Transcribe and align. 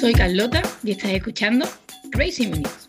Soy 0.00 0.14
Carlota 0.14 0.62
y 0.82 0.92
estás 0.92 1.10
escuchando 1.10 1.68
Crazy 2.10 2.46
Minutes. 2.46 2.88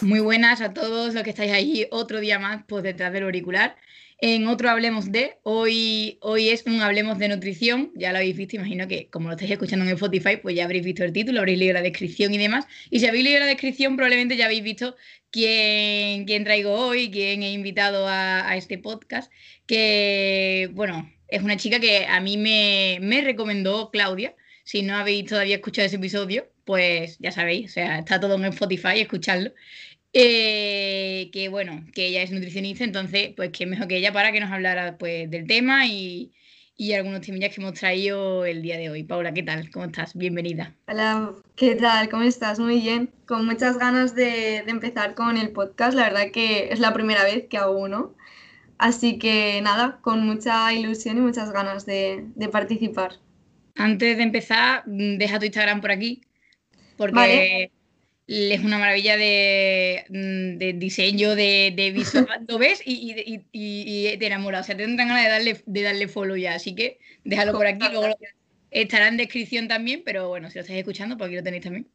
Muy 0.00 0.20
buenas 0.20 0.60
a 0.60 0.72
todos 0.72 1.12
los 1.12 1.24
que 1.24 1.30
estáis 1.30 1.50
ahí 1.50 1.88
otro 1.90 2.20
día 2.20 2.38
más 2.38 2.62
pues, 2.68 2.84
detrás 2.84 3.12
del 3.12 3.24
auricular. 3.24 3.74
En 4.20 4.46
otro 4.46 4.70
Hablemos 4.70 5.10
de, 5.10 5.38
hoy, 5.42 6.18
hoy 6.20 6.50
es 6.50 6.64
un 6.66 6.82
Hablemos 6.82 7.18
de 7.18 7.26
Nutrición, 7.26 7.90
ya 7.96 8.12
lo 8.12 8.18
habéis 8.18 8.36
visto, 8.36 8.54
imagino 8.54 8.86
que 8.86 9.08
como 9.08 9.26
lo 9.26 9.34
estáis 9.34 9.50
escuchando 9.50 9.84
en 9.84 9.90
Spotify, 9.90 10.36
pues 10.36 10.54
ya 10.54 10.66
habréis 10.66 10.84
visto 10.84 11.02
el 11.02 11.12
título, 11.12 11.40
habréis 11.40 11.58
leído 11.58 11.74
la 11.74 11.82
descripción 11.82 12.32
y 12.32 12.38
demás. 12.38 12.64
Y 12.90 13.00
si 13.00 13.08
habéis 13.08 13.24
leído 13.24 13.40
la 13.40 13.46
descripción, 13.46 13.96
probablemente 13.96 14.36
ya 14.36 14.44
habéis 14.44 14.62
visto 14.62 14.94
quién, 15.32 16.26
quién 16.26 16.44
traigo 16.44 16.72
hoy, 16.74 17.10
quién 17.10 17.42
he 17.42 17.50
invitado 17.50 18.06
a, 18.06 18.48
a, 18.48 18.56
este 18.56 18.78
podcast, 18.78 19.32
que, 19.66 20.70
bueno, 20.74 21.12
es 21.26 21.42
una 21.42 21.56
chica 21.56 21.80
que 21.80 22.06
a 22.06 22.20
mí 22.20 22.36
me, 22.36 22.98
me 23.00 23.20
recomendó 23.20 23.90
Claudia. 23.90 24.36
Si 24.64 24.82
no 24.82 24.96
habéis 24.96 25.26
todavía 25.26 25.56
escuchado 25.56 25.86
ese 25.86 25.96
episodio, 25.96 26.48
pues 26.64 27.18
ya 27.18 27.32
sabéis, 27.32 27.70
o 27.70 27.74
sea, 27.74 27.98
está 27.98 28.20
todo 28.20 28.34
en 28.36 28.44
Spotify, 28.46 29.00
escucharlo. 29.00 29.52
Eh, 30.12 31.30
que 31.32 31.48
bueno, 31.48 31.84
que 31.94 32.06
ella 32.06 32.22
es 32.22 32.32
nutricionista, 32.32 32.84
entonces, 32.84 33.30
pues 33.36 33.50
qué 33.52 33.66
mejor 33.66 33.88
que 33.88 33.96
ella 33.96 34.12
para 34.12 34.32
que 34.32 34.40
nos 34.40 34.50
hablara 34.50 34.98
pues, 34.98 35.30
del 35.30 35.46
tema 35.46 35.86
y, 35.86 36.32
y 36.76 36.94
algunos 36.94 37.20
temillas 37.20 37.54
que 37.54 37.60
hemos 37.60 37.74
traído 37.74 38.44
el 38.44 38.62
día 38.62 38.76
de 38.76 38.90
hoy. 38.90 39.04
Paula, 39.04 39.32
¿qué 39.32 39.42
tal? 39.42 39.70
¿Cómo 39.70 39.84
estás? 39.84 40.14
Bienvenida. 40.14 40.74
Hola, 40.88 41.32
¿qué 41.54 41.76
tal? 41.76 42.08
¿Cómo 42.08 42.22
estás? 42.22 42.58
Muy 42.58 42.80
bien. 42.80 43.12
Con 43.26 43.46
muchas 43.46 43.78
ganas 43.78 44.14
de, 44.14 44.58
empezar 44.58 45.14
con 45.14 45.36
el 45.36 45.50
podcast. 45.50 45.94
La 45.94 46.04
verdad 46.04 46.32
que 46.32 46.72
es 46.72 46.80
la 46.80 46.92
primera 46.92 47.22
vez 47.22 47.46
que 47.48 47.58
hago 47.58 47.78
uno. 47.78 48.14
Así 48.78 49.18
que 49.18 49.60
nada, 49.62 49.98
con 50.00 50.26
mucha 50.26 50.72
ilusión 50.72 51.18
y 51.18 51.20
muchas 51.20 51.52
ganas 51.52 51.84
de 51.84 52.48
participar. 52.50 53.18
Antes 53.80 54.16
de 54.16 54.22
empezar, 54.22 54.82
deja 54.86 55.38
tu 55.38 55.46
Instagram 55.46 55.80
por 55.80 55.90
aquí, 55.90 56.20
porque 56.96 57.14
vale 57.14 57.70
es 58.30 58.62
una 58.62 58.78
maravilla 58.78 59.16
de, 59.16 60.04
mm, 60.08 60.58
de 60.58 60.72
diseño, 60.74 61.34
de, 61.34 61.72
de 61.74 61.90
visual, 61.90 62.26
lo 62.48 62.58
ves 62.58 62.80
y, 62.84 62.92
y, 62.92 63.34
y, 63.50 64.08
y, 64.12 64.16
te 64.18 64.26
enamoras. 64.26 64.62
O 64.62 64.64
sea, 64.64 64.76
te 64.76 64.84
tendrán 64.84 65.08
ganas 65.08 65.24
de 65.24 65.30
darle, 65.30 65.62
de 65.66 65.82
darle 65.82 66.08
follow 66.08 66.36
ya. 66.36 66.54
Así 66.54 66.74
que 66.74 66.98
déjalo 67.24 67.52
por 67.52 67.66
aquí. 67.66 67.84
Luego 67.90 68.16
estará 68.70 69.08
en 69.08 69.16
descripción 69.16 69.66
también, 69.66 70.02
pero 70.04 70.28
bueno, 70.28 70.48
si 70.48 70.56
lo 70.56 70.60
estáis 70.60 70.78
escuchando, 70.78 71.16
pues 71.18 71.26
aquí 71.26 71.36
lo 71.36 71.42
tenéis 71.42 71.64
también. 71.64 71.88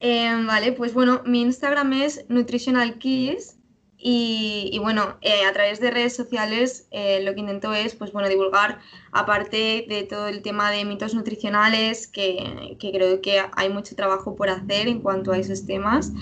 Eh, 0.00 0.30
vale, 0.46 0.72
pues 0.72 0.94
bueno, 0.94 1.22
mi 1.26 1.42
Instagram 1.42 1.92
es 1.92 2.24
Nutritional 2.28 2.98
Keys 2.98 3.58
y, 4.06 4.78
bueno, 4.82 5.16
eh, 5.22 5.46
a 5.46 5.52
través 5.54 5.80
de 5.80 5.90
redes 5.90 6.14
sociales 6.14 6.86
eh, 6.90 7.22
lo 7.24 7.32
que 7.32 7.40
intento 7.40 7.72
es 7.72 7.94
pues, 7.94 8.12
bueno, 8.12 8.28
divulgar, 8.28 8.78
aparte 9.12 9.86
de 9.88 10.02
todo 10.02 10.28
el 10.28 10.42
tema 10.42 10.70
de 10.70 10.84
mitos 10.84 11.14
nutricionales, 11.14 12.06
que, 12.06 12.76
que 12.78 12.92
creo 12.92 13.22
que 13.22 13.40
hay 13.56 13.70
mucho 13.70 13.96
trabajo 13.96 14.36
por 14.36 14.50
hacer 14.50 14.88
en 14.88 15.00
cuanto 15.00 15.32
a 15.32 15.38
esos 15.38 15.64
temas. 15.64 16.12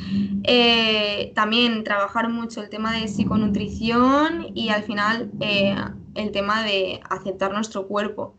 Eh, 0.45 1.33
también 1.35 1.83
trabajar 1.83 2.29
mucho 2.29 2.63
el 2.63 2.69
tema 2.69 2.93
de 2.93 3.09
psiconutrición 3.09 4.53
y 4.55 4.69
al 4.69 4.85
final 4.85 5.33
el 6.15 6.31
tema 6.31 6.63
de 6.63 7.01
aceptar 7.11 7.53
nuestro 7.53 7.89
cuerpo 7.89 8.37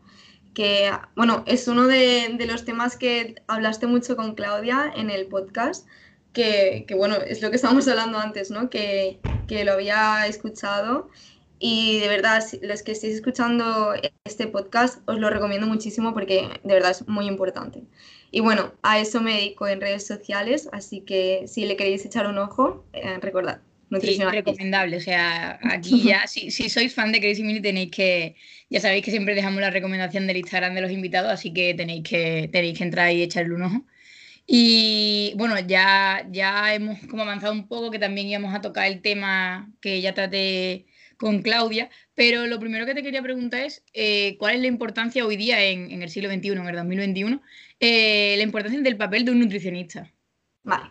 que 0.54 0.90
bueno, 1.16 1.42
es 1.46 1.68
uno 1.68 1.86
de, 1.86 2.34
de, 2.38 2.46
los 2.46 2.64
temas 2.64 2.96
que 2.96 3.34
hablaste 3.48 3.88
mucho 3.88 4.16
con 4.16 4.36
Claudia 4.36 4.90
en 4.94 5.10
el 5.10 5.26
podcast, 5.26 5.84
que, 6.32 6.84
que, 6.86 6.94
bueno, 6.94 7.16
es 7.16 7.42
lo 7.42 7.50
que 7.50 7.56
estábamos 7.56 7.88
hablando 7.88 8.18
antes, 8.18 8.52
¿no? 8.52 8.70
Que, 8.70 9.18
que 9.46 9.64
lo 9.64 9.72
había 9.72 10.26
escuchado 10.26 11.10
y 11.58 11.98
de 12.00 12.08
verdad, 12.08 12.44
los 12.62 12.82
que 12.82 12.92
estéis 12.92 13.14
escuchando 13.14 13.94
este 14.24 14.46
podcast, 14.46 14.98
os 15.08 15.18
lo 15.18 15.30
recomiendo 15.30 15.66
muchísimo 15.66 16.12
porque 16.12 16.48
de 16.62 16.74
verdad 16.74 16.90
es 16.90 17.08
muy 17.08 17.26
importante. 17.26 17.82
Y 18.30 18.40
bueno, 18.40 18.74
a 18.82 18.98
eso 18.98 19.22
me 19.22 19.34
dedico 19.34 19.66
en 19.68 19.80
redes 19.80 20.06
sociales, 20.06 20.68
así 20.72 21.00
que 21.00 21.44
si 21.46 21.64
le 21.64 21.76
queréis 21.76 22.04
echar 22.04 22.26
un 22.26 22.36
ojo, 22.38 22.84
eh, 22.92 23.18
recordad. 23.20 23.60
Sí, 24.00 24.18
recomendable, 24.18 24.96
o 24.96 25.00
sea, 25.00 25.58
aquí 25.62 26.02
ya, 26.04 26.26
si, 26.26 26.50
si 26.50 26.68
sois 26.68 26.92
fan 26.92 27.12
de 27.12 27.20
Crazy 27.20 27.44
Mini 27.44 27.60
tenéis 27.60 27.92
que, 27.92 28.34
ya 28.68 28.80
sabéis 28.80 29.04
que 29.04 29.12
siempre 29.12 29.34
dejamos 29.34 29.60
la 29.60 29.70
recomendación 29.70 30.26
del 30.26 30.38
Instagram 30.38 30.74
de 30.74 30.80
los 30.80 30.90
invitados, 30.90 31.30
así 31.32 31.52
que 31.52 31.74
tenéis 31.74 32.02
que, 32.02 32.48
tenéis 32.52 32.76
que 32.76 32.84
entrar 32.84 33.12
y 33.12 33.22
echarle 33.22 33.54
un 33.54 33.62
ojo. 33.62 33.82
Y 34.46 35.32
bueno, 35.36 35.58
ya, 35.58 36.26
ya 36.30 36.74
hemos 36.74 36.98
como 37.06 37.22
avanzado 37.22 37.52
un 37.52 37.66
poco, 37.66 37.90
que 37.90 37.98
también 37.98 38.26
íbamos 38.28 38.54
a 38.54 38.60
tocar 38.60 38.86
el 38.86 39.00
tema 39.00 39.70
que 39.80 40.00
ya 40.00 40.14
traté 40.14 40.86
con 41.16 41.42
Claudia, 41.42 41.90
pero 42.14 42.46
lo 42.46 42.58
primero 42.58 42.86
que 42.86 42.94
te 42.94 43.02
quería 43.02 43.22
preguntar 43.22 43.60
es 43.60 43.82
eh, 43.92 44.36
cuál 44.38 44.56
es 44.56 44.60
la 44.60 44.66
importancia 44.66 45.24
hoy 45.24 45.36
día 45.36 45.62
en, 45.64 45.90
en, 45.90 46.02
el 46.02 46.10
siglo 46.10 46.28
XXI, 46.28 46.48
en 46.48 46.66
el 46.66 46.76
2021, 46.76 47.42
eh, 47.80 48.34
la 48.36 48.42
importancia 48.42 48.80
del 48.80 48.96
papel 48.96 49.24
de 49.24 49.30
un 49.30 49.40
nutricionista. 49.40 50.12
Vale. 50.62 50.90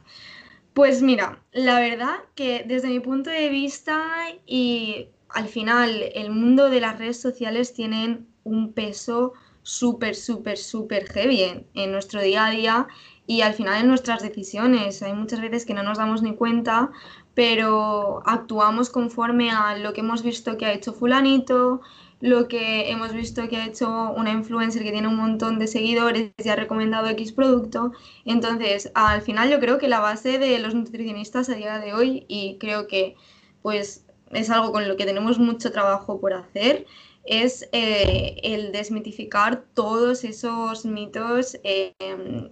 Pues 0.74 1.02
mira, 1.02 1.44
la 1.52 1.80
verdad 1.80 2.16
que 2.36 2.64
desde 2.66 2.88
mi 2.88 3.00
punto 3.00 3.30
de 3.30 3.50
vista 3.50 4.12
y 4.48 5.10
al 5.30 5.48
final 5.48 6.12
el 6.16 6.32
mundo 6.32 6.70
de 6.70 6.82
las 6.82 6.98
redes 6.98 7.22
sociales 7.22 7.74
tienen 7.74 8.28
un 8.44 8.74
peso 8.74 9.34
súper, 9.62 10.16
súper, 10.16 10.58
súper 10.58 11.08
heavy 11.10 11.44
en, 11.44 11.68
en 11.76 11.92
nuestro 11.92 12.22
día 12.22 12.48
a 12.48 12.52
día 12.52 12.88
y 13.28 13.42
al 13.42 13.54
final 13.54 13.82
en 13.82 13.88
nuestras 13.88 14.22
decisiones. 14.22 15.02
Hay 15.02 15.14
muchas 15.14 15.42
veces 15.42 15.66
que 15.66 15.74
no 15.74 15.84
nos 15.84 15.98
damos 15.98 16.22
ni 16.22 16.36
cuenta, 16.36 16.92
pero 17.34 18.22
actuamos 18.26 18.90
conforme 18.90 19.52
a 19.52 19.78
lo 19.78 19.94
que 19.94 20.02
hemos 20.02 20.24
visto 20.24 20.58
que 20.58 20.66
ha 20.66 20.74
hecho 20.74 20.94
fulanito, 20.94 21.82
lo 22.20 22.48
que 22.48 22.90
hemos 22.90 23.12
visto 23.14 23.48
que 23.50 23.58
ha 23.58 23.66
hecho 23.66 24.12
una 24.16 24.32
influencer 24.32 24.84
que 24.84 24.92
tiene 24.92 25.08
un 25.10 25.18
montón 25.18 25.60
de 25.60 25.68
seguidores 25.68 26.32
y 26.38 26.50
ha 26.50 26.56
recomendado 26.56 27.08
X 27.10 27.34
producto. 27.34 27.92
Entonces, 28.26 28.92
al 28.96 29.22
final 29.22 29.50
yo 29.50 29.60
creo 29.60 29.78
que 29.78 29.88
la 29.90 30.00
base 30.00 30.40
de 30.40 30.58
los 30.60 30.74
nutricionistas 30.74 31.50
a 31.50 31.56
día 31.56 31.80
de 31.80 31.94
hoy, 31.94 32.26
y 32.30 32.58
creo 32.60 32.88
que 32.88 33.16
pues 33.62 34.06
es 34.32 34.50
algo 34.50 34.72
con 34.72 34.88
lo 34.88 34.98
que 34.98 35.06
tenemos 35.06 35.38
mucho 35.40 35.72
trabajo 35.72 36.20
por 36.20 36.34
hacer, 36.34 36.86
es 37.26 37.70
eh, 37.72 38.38
el 38.44 38.72
desmitificar 38.72 39.64
todos 39.74 40.24
esos 40.24 40.86
mitos, 40.86 41.58
eh, 41.64 41.94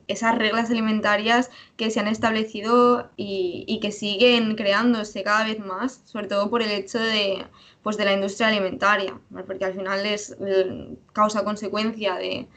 esas 0.08 0.38
reglas 0.38 0.70
alimentarias 0.72 1.50
que 1.76 1.92
se 1.92 2.00
han 2.00 2.08
establecido 2.08 3.10
y, 3.18 3.66
y, 3.68 3.80
que 3.82 3.92
siguen 3.92 4.56
creándose 4.56 5.24
cada 5.24 5.46
vez 5.46 5.60
más, 5.60 6.02
sobre 6.06 6.28
todo 6.28 6.50
por 6.50 6.62
el 6.62 6.72
hecho 6.72 7.00
de, 7.00 7.46
pues, 7.84 7.98
de 7.98 8.06
la 8.06 8.14
industria 8.14 8.48
alimentaria, 8.48 9.20
porque 9.46 9.66
al 9.66 9.74
final 9.74 10.06
es 10.06 10.38
causa-consecuencia 11.14 12.16
de, 12.16 12.48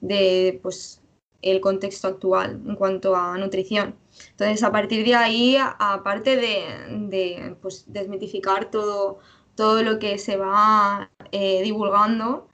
de 0.00 0.58
pues, 0.62 1.00
el 1.42 1.60
contexto 1.60 2.08
actual 2.08 2.60
en 2.66 2.74
cuanto 2.76 3.14
a 3.16 3.38
nutrición. 3.38 3.94
Entonces, 4.32 4.62
a 4.62 4.72
partir 4.72 5.04
de 5.04 5.14
ahí, 5.14 5.56
aparte 5.56 6.36
de, 6.36 6.64
de 7.08 7.56
pues, 7.62 7.84
desmitificar 7.86 8.70
todo 8.70 9.20
todo 9.60 9.82
lo 9.82 9.98
que 9.98 10.16
se 10.16 10.38
va 10.38 11.10
eh, 11.32 11.60
divulgando, 11.62 12.48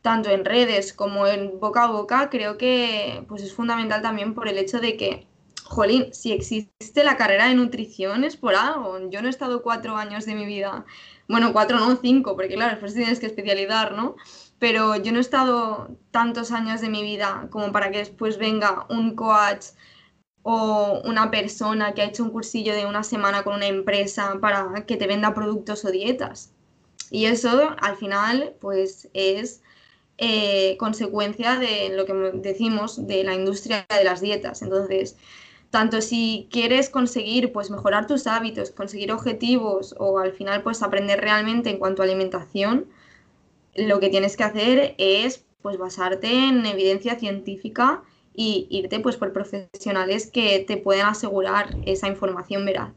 tanto 0.00 0.30
en 0.30 0.44
redes 0.44 0.92
como 0.92 1.26
en 1.26 1.58
boca 1.58 1.82
a 1.82 1.88
boca, 1.88 2.30
creo 2.30 2.56
que 2.56 3.24
pues 3.26 3.42
es 3.42 3.52
fundamental 3.52 4.00
también 4.00 4.32
por 4.32 4.46
el 4.46 4.56
hecho 4.56 4.78
de 4.78 4.96
que, 4.96 5.26
jolín, 5.64 6.14
si 6.14 6.30
existe 6.30 7.02
la 7.02 7.16
carrera 7.16 7.48
de 7.48 7.56
nutrición 7.56 8.22
es 8.22 8.36
por 8.36 8.54
algo. 8.54 9.10
Yo 9.10 9.22
no 9.22 9.26
he 9.26 9.30
estado 9.30 9.60
cuatro 9.60 9.96
años 9.96 10.24
de 10.24 10.36
mi 10.36 10.46
vida, 10.46 10.84
bueno, 11.26 11.52
cuatro 11.52 11.80
no, 11.80 11.96
cinco, 11.96 12.36
porque 12.36 12.54
claro, 12.54 12.70
después 12.70 12.94
tienes 12.94 13.18
que 13.18 13.26
especializar, 13.26 13.94
¿no? 13.94 14.14
Pero 14.60 14.94
yo 14.94 15.10
no 15.10 15.18
he 15.18 15.22
estado 15.22 15.98
tantos 16.12 16.52
años 16.52 16.80
de 16.80 16.90
mi 16.90 17.02
vida 17.02 17.48
como 17.50 17.72
para 17.72 17.90
que 17.90 17.98
después 17.98 18.38
venga 18.38 18.86
un 18.88 19.16
coach 19.16 19.64
o 20.48 21.00
una 21.04 21.28
persona 21.32 21.92
que 21.92 22.02
ha 22.02 22.04
hecho 22.04 22.22
un 22.22 22.30
cursillo 22.30 22.72
de 22.72 22.86
una 22.86 23.02
semana 23.02 23.42
con 23.42 23.56
una 23.56 23.66
empresa 23.66 24.38
para 24.40 24.86
que 24.86 24.96
te 24.96 25.08
venda 25.08 25.34
productos 25.34 25.84
o 25.84 25.90
dietas. 25.90 26.52
Y 27.10 27.24
eso 27.24 27.74
al 27.80 27.96
final 27.96 28.54
pues 28.60 29.08
es 29.12 29.60
eh, 30.18 30.76
consecuencia 30.78 31.58
de 31.58 31.88
lo 31.96 32.06
que 32.06 32.12
decimos 32.34 33.08
de 33.08 33.24
la 33.24 33.34
industria 33.34 33.86
de 33.88 34.04
las 34.04 34.20
dietas. 34.20 34.62
Entonces, 34.62 35.16
tanto 35.70 36.00
si 36.00 36.46
quieres 36.48 36.90
conseguir 36.90 37.50
pues 37.50 37.68
mejorar 37.68 38.06
tus 38.06 38.28
hábitos, 38.28 38.70
conseguir 38.70 39.10
objetivos 39.10 39.96
o 39.98 40.20
al 40.20 40.32
final 40.32 40.62
pues 40.62 40.80
aprender 40.84 41.20
realmente 41.20 41.70
en 41.70 41.78
cuanto 41.78 42.02
a 42.02 42.04
alimentación, 42.04 42.86
lo 43.74 43.98
que 43.98 44.10
tienes 44.10 44.36
que 44.36 44.44
hacer 44.44 44.94
es 44.98 45.44
pues 45.60 45.76
basarte 45.76 46.28
en 46.28 46.64
evidencia 46.66 47.18
científica 47.18 48.04
y 48.36 48.66
irte 48.70 49.00
pues 49.00 49.16
por 49.16 49.32
profesionales 49.32 50.30
que 50.30 50.64
te 50.66 50.76
pueden 50.76 51.06
asegurar 51.06 51.74
esa 51.86 52.08
información 52.08 52.64
veraz. 52.64 52.92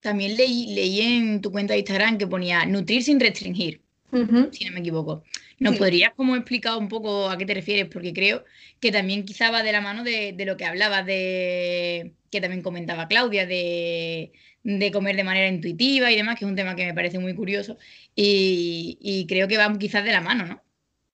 También 0.00 0.36
leí, 0.36 0.74
leí 0.74 1.00
en 1.00 1.40
tu 1.40 1.50
cuenta 1.50 1.72
de 1.72 1.80
Instagram 1.80 2.18
que 2.18 2.26
ponía 2.26 2.66
nutrir 2.66 3.02
sin 3.02 3.18
restringir, 3.18 3.80
uh 4.12 4.18
-huh. 4.18 4.52
si 4.52 4.66
no 4.66 4.72
me 4.72 4.80
equivoco. 4.80 5.24
¿Nos 5.58 5.74
sí. 5.74 5.78
podrías 5.78 6.12
como 6.14 6.36
explicar 6.36 6.76
un 6.76 6.88
poco 6.88 7.30
a 7.30 7.38
qué 7.38 7.46
te 7.46 7.54
refieres? 7.54 7.86
Porque 7.90 8.12
creo 8.12 8.44
que 8.80 8.92
también 8.92 9.24
quizá 9.24 9.50
va 9.50 9.62
de 9.62 9.72
la 9.72 9.80
mano 9.80 10.04
de, 10.04 10.34
de 10.36 10.44
lo 10.44 10.56
que 10.56 10.66
hablabas, 10.66 11.06
de 11.06 12.12
que 12.30 12.40
también 12.40 12.62
comentaba 12.62 13.08
Claudia, 13.08 13.46
de, 13.46 14.32
de, 14.64 14.90
comer 14.90 15.16
de 15.16 15.24
manera 15.24 15.48
intuitiva 15.48 16.10
y 16.12 16.16
demás, 16.16 16.38
que 16.38 16.44
es 16.44 16.50
un 16.50 16.56
tema 16.56 16.76
que 16.76 16.84
me 16.84 16.92
parece 16.92 17.18
muy 17.18 17.34
curioso 17.34 17.78
y, 18.14 18.98
y 19.00 19.26
creo 19.26 19.48
que 19.48 19.56
va 19.56 19.78
quizás 19.78 20.04
de 20.04 20.12
la 20.12 20.20
mano, 20.20 20.44
¿no? 20.44 20.62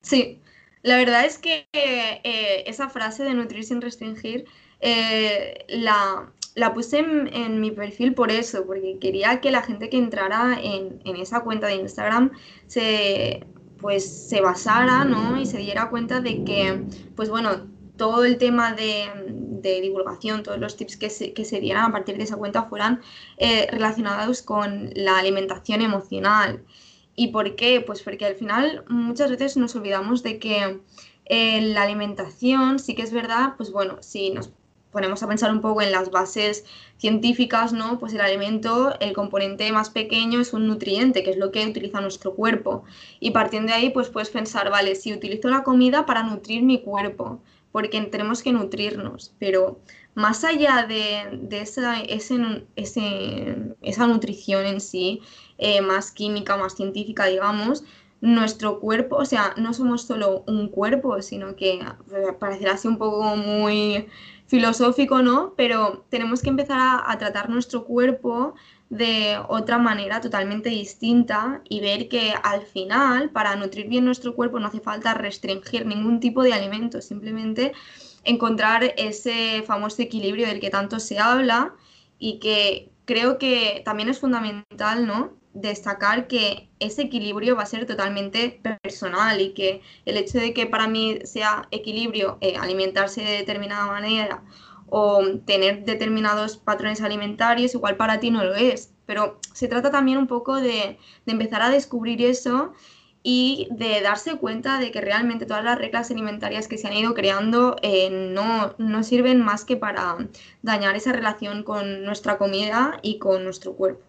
Sí, 0.03 0.41
La 0.83 0.97
verdad 0.97 1.25
es 1.25 1.39
que 1.39 1.69
eh, 1.73 2.65
esa 2.67 2.89
frase 2.89 3.23
de 3.25 3.35
nutrir 3.35 3.65
sin 3.65 3.81
restringir 3.81 4.47
eh, 4.81 5.67
la, 5.69 6.33
la, 6.55 6.73
puse 6.73 6.99
en, 6.99 7.61
mi 7.61 7.71
perfil 7.71 8.15
por 8.15 8.31
eso, 8.31 8.65
porque 8.65 8.99
quería 8.99 9.41
que 9.41 9.51
la 9.51 9.63
gente 9.63 9.91
que 9.91 9.99
entrara 9.99 10.59
en, 10.63 11.01
en, 11.05 11.17
esa 11.17 11.41
cuenta 11.41 11.67
de 11.67 11.77
Instagram 11.77 12.31
se, 12.67 13.47
pues, 13.79 14.29
se 14.29 14.41
basara 14.41 15.05
¿no? 15.05 15.39
y 15.41 15.47
se 15.47 15.59
diera 15.59 15.91
cuenta 15.91 16.21
de 16.21 16.45
que, 16.45 16.83
pues 17.15 17.29
bueno, 17.29 17.69
todo 17.97 18.25
el 18.25 18.39
tema 18.39 18.73
de, 18.73 19.11
de 19.61 19.81
divulgación, 19.83 20.43
todos 20.43 20.59
los 20.59 20.77
tips 20.77 20.97
que 20.97 21.11
se, 21.11 21.35
que 21.35 21.45
se, 21.45 21.61
dieran 21.61 21.85
a 21.85 21.93
partir 21.93 22.17
de 22.17 22.25
esa 22.25 22.37
cuenta 22.37 22.65
fueran 22.65 23.03
eh, 23.37 23.69
relacionados 23.71 24.41
con 24.41 24.91
la 24.95 25.19
alimentación 25.19 25.83
emocional. 25.83 26.65
¿Y 27.21 27.29
por 27.29 27.55
qué? 27.55 27.83
Pues 27.83 28.01
porque 28.01 28.25
al 28.25 28.35
final 28.35 28.83
muchas 28.89 29.29
veces 29.29 29.59
nos 29.59 29.77
olvidamos 29.77 30.23
de 30.23 30.39
que 30.39 30.81
eh, 31.27 31.61
la 31.61 31.83
alimentación 31.83 32.79
sí 32.79 32.95
que 32.95 33.03
es 33.03 33.13
verdad, 33.13 33.57
pues 33.59 33.71
bueno, 33.73 33.99
si 34.01 34.31
nos 34.31 34.51
ponemos 34.91 35.23
a 35.23 35.29
pensar 35.29 35.53
un 35.53 35.61
poco 35.61 35.83
en 35.83 35.93
las 35.93 36.11
bases 36.11 36.65
científicas, 36.97 37.75
¿no? 37.75 37.99
Pues 37.99 38.15
el 38.15 38.23
alimento, 38.23 38.99
el 39.01 39.13
componente 39.13 39.71
más 39.71 39.91
pequeño 39.91 40.41
es 40.41 40.55
un 40.55 40.67
nutriente, 40.67 41.23
que 41.23 41.33
es 41.33 41.37
lo 41.37 41.53
que 41.53 41.67
utiliza 41.67 42.01
nuestro 42.01 42.35
cuerpo. 42.35 42.85
Y 43.21 43.33
partiendo 43.33 43.69
de 43.71 43.75
ahí, 43.75 43.91
pues 43.91 44.09
puedes 44.09 44.31
pensar, 44.31 44.71
vale, 44.71 44.95
si 44.95 45.13
utilizo 45.13 45.49
la 45.49 45.63
comida 45.63 46.07
para 46.07 46.23
nutrir 46.23 46.63
mi 46.63 46.81
cuerpo, 46.81 47.43
porque 47.73 48.01
tenemos 48.03 48.43
que 48.43 48.53
nutrirnos, 48.53 49.35
pero 49.39 49.81
más 50.15 50.45
allá 50.45 50.87
de, 50.87 51.49
esa, 51.51 52.01
esa 52.01 54.07
nutrición 54.07 54.67
en 54.67 54.81
sí, 54.81 55.21
eh, 55.59 55.81
más 55.81 56.11
química, 56.11 56.57
más 56.57 56.75
científica, 56.75 57.27
digamos, 57.27 57.85
nuestro 58.21 58.81
cuerpo, 58.81 59.17
o 59.17 59.25
sea, 59.25 59.55
no 59.57 59.73
somos 59.73 60.03
solo 60.03 60.45
un 60.47 60.69
cuerpo, 60.69 61.23
sino 61.23 61.57
que 61.57 61.81
parecerá 62.39 62.73
así 62.73 62.87
un 62.87 62.99
poco 62.99 63.37
muy 63.37 64.09
filosófico, 64.47 65.23
¿no? 65.23 65.55
Pero 65.57 66.05
tenemos 66.11 66.43
que 66.43 66.51
empezar 66.51 67.03
a, 67.07 67.19
tratar 67.19 67.49
nuestro 67.49 67.85
cuerpo 67.85 68.55
de 68.91 69.39
otra 69.49 69.79
manera 69.79 70.21
totalmente 70.21 70.69
distinta 70.69 71.63
y 71.69 71.81
ver 71.81 72.09
que 72.09 72.35
al 72.43 72.63
final, 72.63 73.31
para 73.31 73.55
nutrir 73.55 73.89
bien 73.89 74.05
nuestro 74.05 74.35
cuerpo, 74.35 74.59
no 74.59 74.67
hace 74.67 74.81
falta 74.81 75.15
restringir 75.15 75.87
ningún 75.87 76.19
tipo 76.19 76.43
de 76.43 76.53
alimento, 76.53 77.01
simplemente 77.01 77.73
encontrar 78.25 78.93
ese 78.99 79.63
famoso 79.63 80.03
equilibrio 80.03 80.47
del 80.47 80.61
que 80.61 80.71
tanto 80.71 80.99
se 80.99 81.21
habla 81.21 81.73
y 82.19 82.41
que 82.41 82.91
creo 83.05 83.39
que 83.39 83.83
también 83.85 84.09
es 84.09 84.19
fundamental, 84.19 85.07
¿no? 85.07 85.35
Destacar 85.55 86.27
que 86.27 86.69
ese 86.81 87.03
equilibrio 87.03 87.55
va 87.57 87.63
a 87.63 87.67
ser 87.67 87.87
totalmente 87.87 88.61
personal 88.83 89.41
y 89.41 89.53
que 89.55 89.83
el 90.05 90.17
hecho 90.17 90.39
de 90.39 90.53
que 90.53 90.67
para 90.67 90.89
mí 90.89 91.19
sea 91.25 91.69
equilibrio 91.71 92.39
eh, 92.41 92.57
alimentarse 92.57 93.23
de 93.23 93.39
determinada 93.39 93.87
manera 93.87 94.43
o 94.91 95.23
tener 95.47 95.85
determinados 95.85 96.57
patrones 96.57 97.01
alimentarios, 97.01 97.75
igual 97.75 97.97
para 97.97 98.21
ti 98.21 98.31
no 98.31 98.45
lo 98.45 98.55
es. 98.55 98.93
Pero 99.07 99.41
se 99.55 99.69
trata 99.69 99.91
también 99.91 100.19
un 100.19 100.27
poco 100.27 100.57
de, 100.57 100.99
de 101.27 101.33
empezar 101.33 101.63
a 101.63 101.71
descubrir 101.71 102.23
eso 102.23 102.73
y 103.23 103.69
de 103.71 104.01
darse 104.01 104.37
cuenta 104.37 104.79
de 104.79 104.91
que 104.91 105.01
realmente 105.01 105.45
todas 105.45 105.65
las 105.65 105.79
reglas 105.79 106.11
alimentarias 106.11 106.69
que 106.69 106.79
se 106.79 106.89
han 106.89 106.97
ido 106.97 107.15
creando 107.15 107.77
eh, 107.83 108.09
no, 108.11 108.75
no, 108.79 109.03
sirven 109.03 109.41
más 109.41 109.65
que 109.65 109.77
para 109.77 110.17
dañar 110.63 110.97
esa 110.97 111.13
relación 111.13 111.63
con 111.63 112.05
nuestra 112.05 112.39
comida 112.39 112.99
y 113.03 113.19
con 113.19 113.45
nuestro 113.45 113.75
cuerpo. 113.75 114.03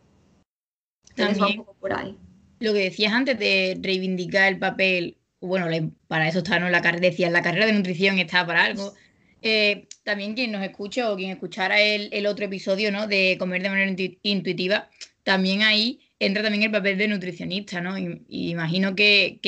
También, 1.15 1.65
por 1.79 1.93
ahí. 1.93 2.17
Lo 2.59 2.73
que 2.73 2.79
decías 2.79 3.11
antes 3.11 3.37
de 3.37 3.77
reivindicar 3.81 4.47
el 4.47 4.59
papel, 4.59 5.17
bueno, 5.41 5.67
para 6.07 6.29
eso 6.29 6.39
está, 6.39 6.59
¿no? 6.59 6.69
La, 6.69 6.79
decías, 6.79 7.31
la 7.31 7.41
carrera 7.41 7.65
de 7.65 7.73
nutrición 7.73 8.17
está 8.17 8.45
para 8.45 8.63
algo. 8.63 8.93
Eh, 9.41 9.87
también 10.03 10.35
quien 10.35 10.51
nos 10.51 10.63
escucha 10.63 11.11
o 11.11 11.15
quien 11.15 11.31
escuchara 11.31 11.81
el, 11.81 12.09
el 12.11 12.27
otro 12.27 12.45
episodio, 12.45 12.91
¿no? 12.91 13.07
De 13.07 13.37
comer 13.39 13.63
de 13.63 13.69
manera 13.69 13.95
intuitiva, 14.23 14.89
también 15.23 15.63
ahí 15.63 15.99
entra 16.21 16.43
también 16.43 16.63
el 16.63 16.71
papel 16.71 16.97
de 16.97 17.07
nutricionista, 17.07 17.81
¿no? 17.81 17.97
Y, 17.97 18.21
imagino 18.27 18.95
que, 18.95 19.39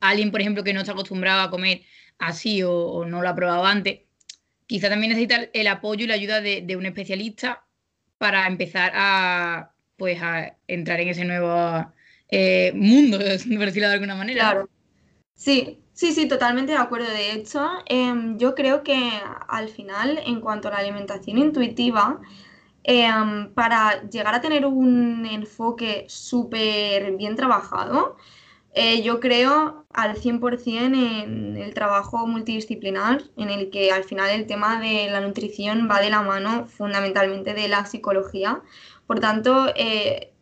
alguien, 0.00 0.30
por 0.30 0.40
ejemplo, 0.40 0.62
que 0.62 0.72
no 0.72 0.80
está 0.80 0.92
acostumbrado 0.92 1.42
a 1.42 1.50
comer 1.50 1.82
así 2.18 2.62
o, 2.62 3.04
no 3.04 3.20
lo 3.20 3.28
ha 3.28 3.34
probado 3.34 3.66
antes, 3.66 4.00
quizá 4.66 4.88
también 4.88 5.10
necesita 5.10 5.48
el 5.52 5.66
apoyo 5.66 6.04
y 6.04 6.06
la 6.06 6.14
ayuda 6.14 6.40
de, 6.40 6.76
un 6.76 6.86
especialista 6.86 7.64
para 8.16 8.46
empezar 8.46 8.92
a, 8.94 9.72
pues, 9.96 10.22
a 10.22 10.56
entrar 10.68 11.00
en 11.00 11.08
ese 11.08 11.24
nuevo 11.24 11.92
eh, 12.30 12.72
mundo, 12.76 13.18
por 13.56 13.66
decirlo 13.66 13.88
de 13.88 13.94
alguna 13.94 14.14
manera. 14.14 14.40
Claro. 14.40 14.70
Sí, 15.34 15.80
sí, 15.94 16.12
sí, 16.12 16.28
totalmente 16.28 16.72
de 16.72 16.78
acuerdo. 16.78 17.08
De 17.08 17.32
hecho, 17.32 17.66
em, 17.86 18.36
yo 18.38 18.54
creo 18.54 18.82
que 18.82 19.10
al 19.48 19.68
final, 19.70 20.20
en 20.26 20.40
cuanto 20.40 20.68
a 20.68 20.72
la 20.72 20.78
alimentación 20.78 21.38
intuitiva, 21.38 22.20
Em, 22.86 23.52
para 23.54 24.02
llegar 24.10 24.34
a 24.34 24.42
tener 24.42 24.66
un 24.66 25.24
enfoque 25.26 26.04
súper 26.08 27.16
bien 27.16 27.34
trabajado, 27.34 28.16
eh, 28.74 29.02
yo 29.02 29.20
creo 29.20 29.86
al 29.92 30.16
100% 30.16 30.94
en 30.94 31.56
el 31.56 31.72
trabajo 31.74 32.26
multidisciplinar, 32.26 33.22
en 33.38 33.48
el 33.50 33.70
que 33.70 33.90
al 33.92 34.04
final 34.04 34.30
el 34.30 34.46
tema 34.46 34.80
de 34.80 35.08
la 35.10 35.20
nutrición 35.22 35.88
va 35.90 36.00
de 36.00 36.10
la 36.10 36.22
mano 36.22 36.66
fundamentalmente 36.66 37.54
de 37.54 37.68
la 37.68 37.86
psicología. 37.86 38.62
Por 39.06 39.20
tanto, 39.20 39.68
eh, 39.76 40.34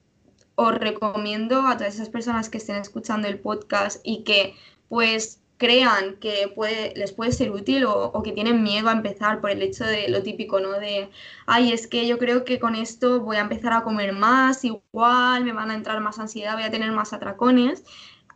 os 0.57 0.75
recomiendo 0.75 1.63
a 1.67 1.77
todas 1.77 1.95
esas 1.95 2.09
personas 2.09 2.49
que 2.51 2.59
estén 2.59 2.77
escuchando 2.77 3.29
el 3.29 3.39
podcast 3.39 4.01
y 4.05 4.25
que 4.25 4.57
pues 4.89 5.42
crean 5.63 6.17
que 6.17 6.53
les 6.97 7.13
puede 7.13 7.31
ser 7.31 7.53
útil 7.53 7.85
o, 7.85 8.21
que 8.25 8.33
tienen 8.33 8.65
miedo 8.65 8.89
a 8.89 8.93
empezar 8.93 9.41
por 9.41 9.51
el 9.53 9.63
hecho 9.63 9.85
de 9.85 10.09
lo 10.09 10.21
típico, 10.25 10.59
¿no? 10.59 10.73
De, 10.73 11.09
ay, 11.47 11.73
es 11.73 11.87
que 11.87 12.09
yo 12.09 12.19
creo 12.19 12.45
que 12.45 12.59
con 12.59 12.75
esto 12.75 13.21
voy 13.21 13.37
a 13.37 13.43
empezar 13.43 13.73
a 13.73 13.85
comer 13.85 14.13
más, 14.13 14.65
igual, 14.65 15.45
me 15.45 15.53
van 15.53 15.71
a 15.71 15.75
entrar 15.75 16.01
más 16.01 16.19
ansiedad, 16.19 16.55
voy 16.55 16.65
a 16.65 16.73
tener 16.73 16.91
más 16.91 17.13
atracones, 17.13 17.85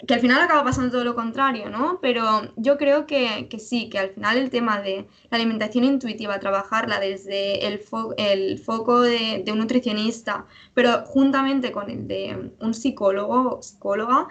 que 0.06 0.14
al 0.14 0.20
final 0.20 0.40
acaba 0.40 0.62
pasando 0.62 0.92
todo 0.92 1.04
lo 1.04 1.16
contrario, 1.16 1.68
¿no? 1.68 1.98
Pero 2.00 2.52
yo 2.56 2.78
creo 2.78 3.06
que, 3.06 3.48
que 3.50 3.58
sí, 3.58 3.88
que 3.90 3.98
al 3.98 4.10
final 4.10 4.36
el 4.38 4.50
tema 4.50 4.80
de 4.80 5.08
la 5.30 5.36
alimentación 5.38 5.82
intuitiva, 5.82 6.38
trabajarla 6.38 7.00
desde 7.00 7.66
el, 7.66 7.80
foco 7.80 9.00
de, 9.00 9.42
de, 9.44 9.52
un 9.52 9.58
nutricionista, 9.58 10.46
pero 10.74 11.04
juntamente 11.06 11.72
con 11.72 11.90
el 11.90 12.06
de 12.06 12.52
un 12.60 12.72
psicólogo 12.72 13.56
o 13.58 13.62
psicóloga, 13.62 14.28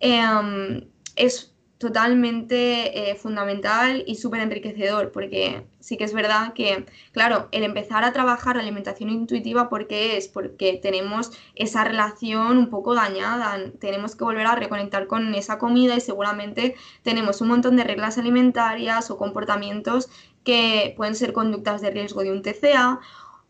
eh, 0.00 0.86
es 1.16 1.55
totalmente 1.78 3.10
eh, 3.10 3.16
fundamental 3.16 4.02
y 4.06 4.14
súper 4.14 4.40
enriquecedor, 4.40 5.12
porque 5.12 5.66
sí 5.78 5.98
que 5.98 6.04
es 6.04 6.14
verdad 6.14 6.54
que, 6.54 6.86
claro, 7.12 7.48
el 7.52 7.64
empezar 7.64 8.02
a 8.02 8.12
trabajar 8.12 8.56
alimentación 8.56 9.10
intuitiva, 9.10 9.68
¿por 9.68 9.86
qué 9.86 10.16
es? 10.16 10.26
Porque 10.28 10.78
tenemos 10.82 11.32
esa 11.54 11.84
relación 11.84 12.56
un 12.56 12.70
poco 12.70 12.94
dañada, 12.94 13.58
tenemos 13.78 14.16
que 14.16 14.24
volver 14.24 14.46
a 14.46 14.54
reconectar 14.54 15.06
con 15.06 15.34
esa 15.34 15.58
comida 15.58 15.94
y 15.96 16.00
seguramente 16.00 16.76
tenemos 17.02 17.42
un 17.42 17.48
montón 17.48 17.76
de 17.76 17.84
reglas 17.84 18.16
alimentarias 18.16 19.10
o 19.10 19.18
comportamientos 19.18 20.08
que 20.44 20.94
pueden 20.96 21.14
ser 21.14 21.34
conductas 21.34 21.82
de 21.82 21.90
riesgo 21.90 22.22
de 22.22 22.32
un 22.32 22.40
TCA 22.40 23.00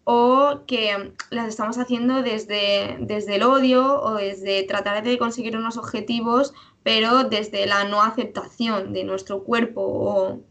o 0.09 0.61
que 0.67 1.13
las 1.31 1.49
estamos 1.49 1.79
haciendo 1.79 2.23
desde, 2.23 2.97
desde 3.01 3.37
el 3.37 3.43
odio 3.43 4.01
o 4.03 4.15
desde 4.15 4.63
tratar 4.63 5.03
de 5.03 5.19
conseguir 5.19 5.57
unos 5.57 5.77
objetivos 5.77 6.55
pero 6.87 7.25
desde 7.25 7.67
la 7.67 7.83
no 7.83 8.01
aceptación 8.01 8.93
de 8.93 9.03
nuestro 9.03 9.43
cuerpo 9.43 9.81
o 9.83 10.45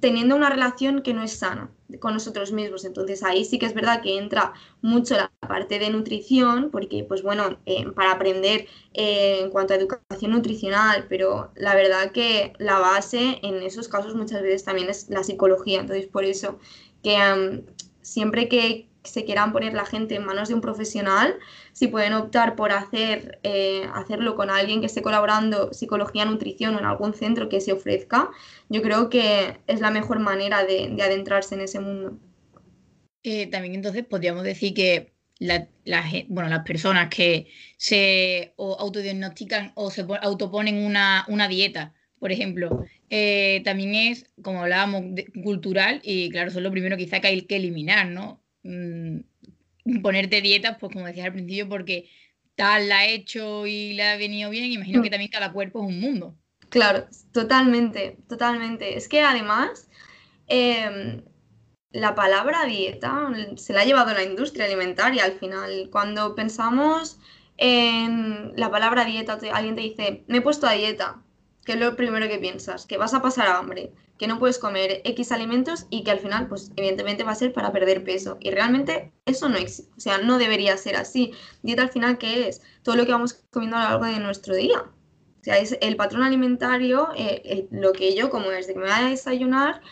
teniendo 0.00 0.36
una 0.36 0.48
relación 0.48 1.02
que 1.02 1.12
no 1.12 1.24
es 1.24 1.32
sana 1.32 1.72
con 1.98 2.14
nosotros 2.14 2.52
mismos. 2.52 2.84
Entonces 2.84 3.24
ahí 3.24 3.44
sí 3.44 3.58
que 3.58 3.66
es 3.66 3.74
verdad 3.74 4.00
que 4.00 4.16
entra 4.16 4.52
mucho 4.80 5.16
la 5.16 5.32
parte 5.40 5.80
de 5.80 5.90
nutrición, 5.90 6.70
porque 6.70 7.02
pues 7.02 7.24
bueno, 7.24 7.58
eh, 7.66 7.84
para 7.96 8.12
aprender 8.12 8.68
eh, 8.94 9.40
en 9.40 9.50
cuanto 9.50 9.74
a 9.74 9.76
educación 9.78 10.30
nutricional, 10.30 11.06
pero 11.08 11.50
la 11.56 11.74
verdad 11.74 12.12
que 12.12 12.52
la 12.58 12.78
base 12.78 13.40
en 13.42 13.60
esos 13.64 13.88
casos 13.88 14.14
muchas 14.14 14.42
veces 14.42 14.62
también 14.62 14.88
es 14.88 15.10
la 15.10 15.24
psicología. 15.24 15.80
Entonces 15.80 16.06
por 16.06 16.24
eso 16.24 16.60
que 17.02 17.64
siempre 18.02 18.48
que 18.48 18.88
se 19.06 19.24
quieran 19.24 19.52
poner 19.52 19.74
la 19.74 19.86
gente 19.86 20.14
en 20.14 20.24
manos 20.24 20.48
de 20.48 20.54
un 20.54 20.60
profesional, 20.60 21.34
si 21.72 21.88
pueden 21.88 22.12
optar 22.12 22.56
por 22.56 22.72
hacer, 22.72 23.38
eh, 23.42 23.86
hacerlo 23.94 24.36
con 24.36 24.50
alguien 24.50 24.80
que 24.80 24.86
esté 24.86 25.02
colaborando 25.02 25.72
psicología, 25.72 26.24
nutrición 26.24 26.74
o 26.74 26.78
en 26.78 26.84
algún 26.84 27.14
centro 27.14 27.48
que 27.48 27.60
se 27.60 27.72
ofrezca, 27.72 28.30
yo 28.68 28.82
creo 28.82 29.08
que 29.10 29.58
es 29.66 29.80
la 29.80 29.90
mejor 29.90 30.20
manera 30.20 30.64
de, 30.64 30.96
adentrarse 31.02 31.54
en 31.54 31.60
ese 31.60 31.80
mundo. 31.80 32.18
Eh, 33.22 33.46
también 33.48 33.74
entonces 33.74 34.04
podríamos 34.04 34.44
decir 34.44 34.74
que 34.74 35.12
bueno, 36.28 36.48
las 36.48 36.64
personas 36.64 37.08
que 37.08 37.48
se 37.76 38.54
autodiagnostican 38.56 39.72
o 39.74 39.90
se 39.90 40.06
autoponen 40.22 40.78
una, 40.78 41.24
una 41.28 41.48
dieta, 41.48 41.94
por 42.18 42.32
ejemplo, 42.32 42.84
eh, 43.10 43.62
también 43.64 43.94
es, 43.94 44.26
como 44.42 44.62
hablábamos, 44.62 45.04
cultural 45.44 46.00
y 46.02 46.30
claro, 46.30 46.48
eso 46.48 46.58
es 46.58 46.64
lo 46.64 46.70
primero 46.70 46.96
quizá 46.96 47.20
que 47.20 47.28
hay 47.28 47.42
que 47.42 47.56
eliminar, 47.56 48.08
¿no? 48.08 48.42
Mm, 48.66 50.00
ponerte 50.02 50.40
dietas, 50.40 50.76
pues 50.80 50.92
como 50.92 51.06
decías 51.06 51.26
al 51.26 51.32
principio, 51.32 51.68
porque 51.68 52.10
tal 52.56 52.88
la 52.88 53.00
ha 53.00 53.06
hecho 53.06 53.66
y 53.66 53.94
le 53.94 54.02
ha 54.02 54.16
venido 54.16 54.50
bien, 54.50 54.64
imagino 54.64 55.02
que 55.02 55.08
mm. 55.08 55.12
también 55.12 55.30
cada 55.30 55.52
cuerpo 55.52 55.82
es 55.82 55.88
un 55.88 56.00
mundo. 56.00 56.36
Claro, 56.68 57.06
totalmente, 57.32 58.18
totalmente. 58.28 58.96
Es 58.96 59.08
que 59.08 59.20
además 59.20 59.88
em, 60.48 61.22
la 61.90 62.14
palabra 62.14 62.64
dieta 62.64 63.30
se 63.56 63.72
la 63.72 63.82
ha 63.82 63.84
llevado 63.84 64.12
la 64.12 64.24
industria 64.24 64.64
alimentaria 64.64 65.24
al 65.24 65.38
final. 65.38 65.88
Cuando 65.92 66.34
pensamos 66.34 67.18
en 67.56 68.52
la 68.56 68.70
palabra 68.70 69.04
dieta, 69.04 69.38
alguien 69.52 69.76
te 69.76 69.82
dice, 69.82 70.24
me 70.26 70.38
he 70.38 70.42
puesto 70.42 70.66
a 70.66 70.72
dieta, 70.72 71.22
¿qué 71.66 71.72
es 71.72 71.80
lo 71.80 71.96
primero 71.96 72.28
que 72.28 72.38
piensas? 72.38 72.86
Que 72.86 72.96
vas 72.96 73.12
a 73.12 73.20
pasar 73.20 73.48
hambre, 73.48 73.92
que 74.18 74.26
no 74.26 74.38
puedes 74.38 74.58
comer 74.58 75.02
X 75.04 75.32
alimentos 75.32 75.86
y 75.90 76.04
que 76.04 76.12
al 76.12 76.20
final, 76.20 76.48
pues 76.48 76.70
evidentemente 76.76 77.24
va 77.24 77.32
a 77.32 77.34
ser 77.34 77.52
para 77.52 77.72
perder 77.72 78.04
peso. 78.04 78.38
Y 78.40 78.50
realmente 78.50 79.12
eso 79.26 79.50
no 79.50 79.56
existe, 79.56 79.92
o 79.96 80.00
sea, 80.00 80.18
no 80.18 80.38
debería 80.38 80.76
ser 80.78 80.96
así. 80.96 81.32
Dieta 81.62 81.82
al 81.82 81.90
final, 81.90 82.16
¿qué 82.16 82.48
es? 82.48 82.62
Todo 82.82 82.96
lo 82.96 83.04
que 83.04 83.12
vamos 83.12 83.34
comiendo 83.50 83.76
a 83.76 83.80
lo 83.80 83.88
largo 83.90 84.04
de 84.06 84.20
nuestro 84.20 84.54
día. 84.54 84.78
O 84.78 85.44
sea, 85.44 85.58
es 85.58 85.76
el 85.80 85.96
patrón 85.96 86.22
alimentario, 86.22 87.08
eh, 87.16 87.68
lo 87.70 87.92
que 87.92 88.14
yo 88.16 88.30
como 88.30 88.48
desde 88.48 88.72
que 88.72 88.78
me 88.78 88.86
voy 88.86 88.94
a 88.94 89.08
desayunar 89.10 89.82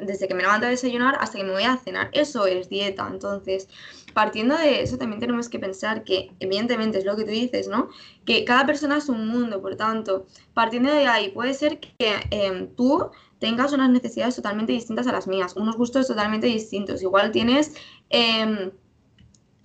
desde 0.00 0.26
que 0.28 0.34
me 0.34 0.42
levanto 0.42 0.66
a 0.66 0.70
desayunar 0.70 1.16
hasta 1.20 1.38
que 1.38 1.44
me 1.44 1.52
voy 1.52 1.64
a 1.64 1.76
cenar. 1.76 2.10
Eso 2.12 2.46
es 2.46 2.68
dieta. 2.68 3.08
Entonces, 3.10 3.68
partiendo 4.12 4.56
de 4.56 4.82
eso, 4.82 4.98
también 4.98 5.20
tenemos 5.20 5.48
que 5.48 5.58
pensar 5.58 6.04
que, 6.04 6.32
evidentemente, 6.40 6.98
es 6.98 7.04
lo 7.04 7.16
que 7.16 7.24
tú 7.24 7.30
dices, 7.30 7.68
¿no? 7.68 7.88
Que 8.24 8.44
cada 8.44 8.66
persona 8.66 8.98
es 8.98 9.08
un 9.08 9.26
mundo, 9.28 9.60
por 9.60 9.76
tanto, 9.76 10.26
partiendo 10.54 10.92
de 10.92 11.06
ahí, 11.06 11.30
puede 11.30 11.54
ser 11.54 11.80
que 11.80 12.14
em, 12.30 12.74
tú 12.74 13.10
tengas 13.38 13.72
unas 13.72 13.90
necesidades 13.90 14.36
totalmente 14.36 14.72
distintas 14.72 15.06
a 15.06 15.12
las 15.12 15.26
mías, 15.26 15.56
unos 15.56 15.76
gustos 15.76 16.06
totalmente 16.06 16.46
distintos. 16.46 17.02
Igual 17.02 17.32
tienes, 17.32 17.74
em, 18.10 18.70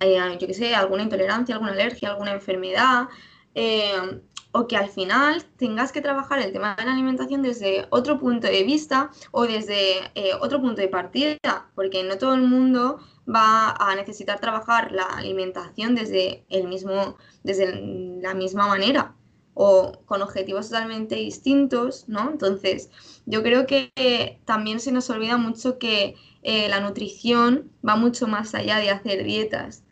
eh, 0.00 0.38
yo 0.40 0.46
qué 0.46 0.54
sé, 0.54 0.74
alguna 0.74 1.02
intolerancia, 1.02 1.54
alguna 1.54 1.72
alergia, 1.72 2.10
alguna 2.10 2.32
enfermedad. 2.32 3.08
Em, 3.54 4.20
o 4.58 4.66
que 4.66 4.76
al 4.76 4.88
final 4.88 5.44
tengas 5.56 5.92
que 5.92 6.00
trabajar 6.00 6.40
el 6.40 6.52
tema 6.52 6.74
de 6.74 6.84
la 6.84 6.92
alimentación 6.92 7.42
desde 7.42 7.86
otro 7.90 8.18
punto 8.18 8.48
de 8.48 8.64
vista 8.64 9.12
o 9.30 9.46
desde 9.46 10.10
eh, 10.16 10.32
otro 10.40 10.60
punto 10.60 10.80
de 10.80 10.88
partida, 10.88 11.70
porque 11.76 12.02
no 12.02 12.18
todo 12.18 12.34
el 12.34 12.42
mundo 12.42 12.98
va 13.32 13.70
a 13.78 13.94
necesitar 13.94 14.40
trabajar 14.40 14.90
la 14.90 15.04
alimentación 15.04 15.94
desde 15.94 16.44
el 16.48 16.66
mismo, 16.66 17.16
desde 17.44 18.20
la 18.20 18.34
misma 18.34 18.66
manera 18.66 19.14
o 19.54 19.92
con 20.06 20.22
objetivos 20.22 20.70
totalmente 20.70 21.14
distintos, 21.14 22.08
¿no? 22.08 22.28
Entonces, 22.28 22.90
yo 23.26 23.44
creo 23.44 23.64
que 23.64 24.40
también 24.44 24.80
se 24.80 24.90
nos 24.90 25.08
olvida 25.08 25.36
mucho 25.36 25.78
que 25.78 26.16
eh, 26.42 26.68
la 26.68 26.80
nutrición 26.80 27.70
va 27.88 27.94
mucho 27.94 28.26
más 28.26 28.56
allá 28.56 28.78
de 28.78 28.90
hacer 28.90 29.22
dietas. 29.22 29.84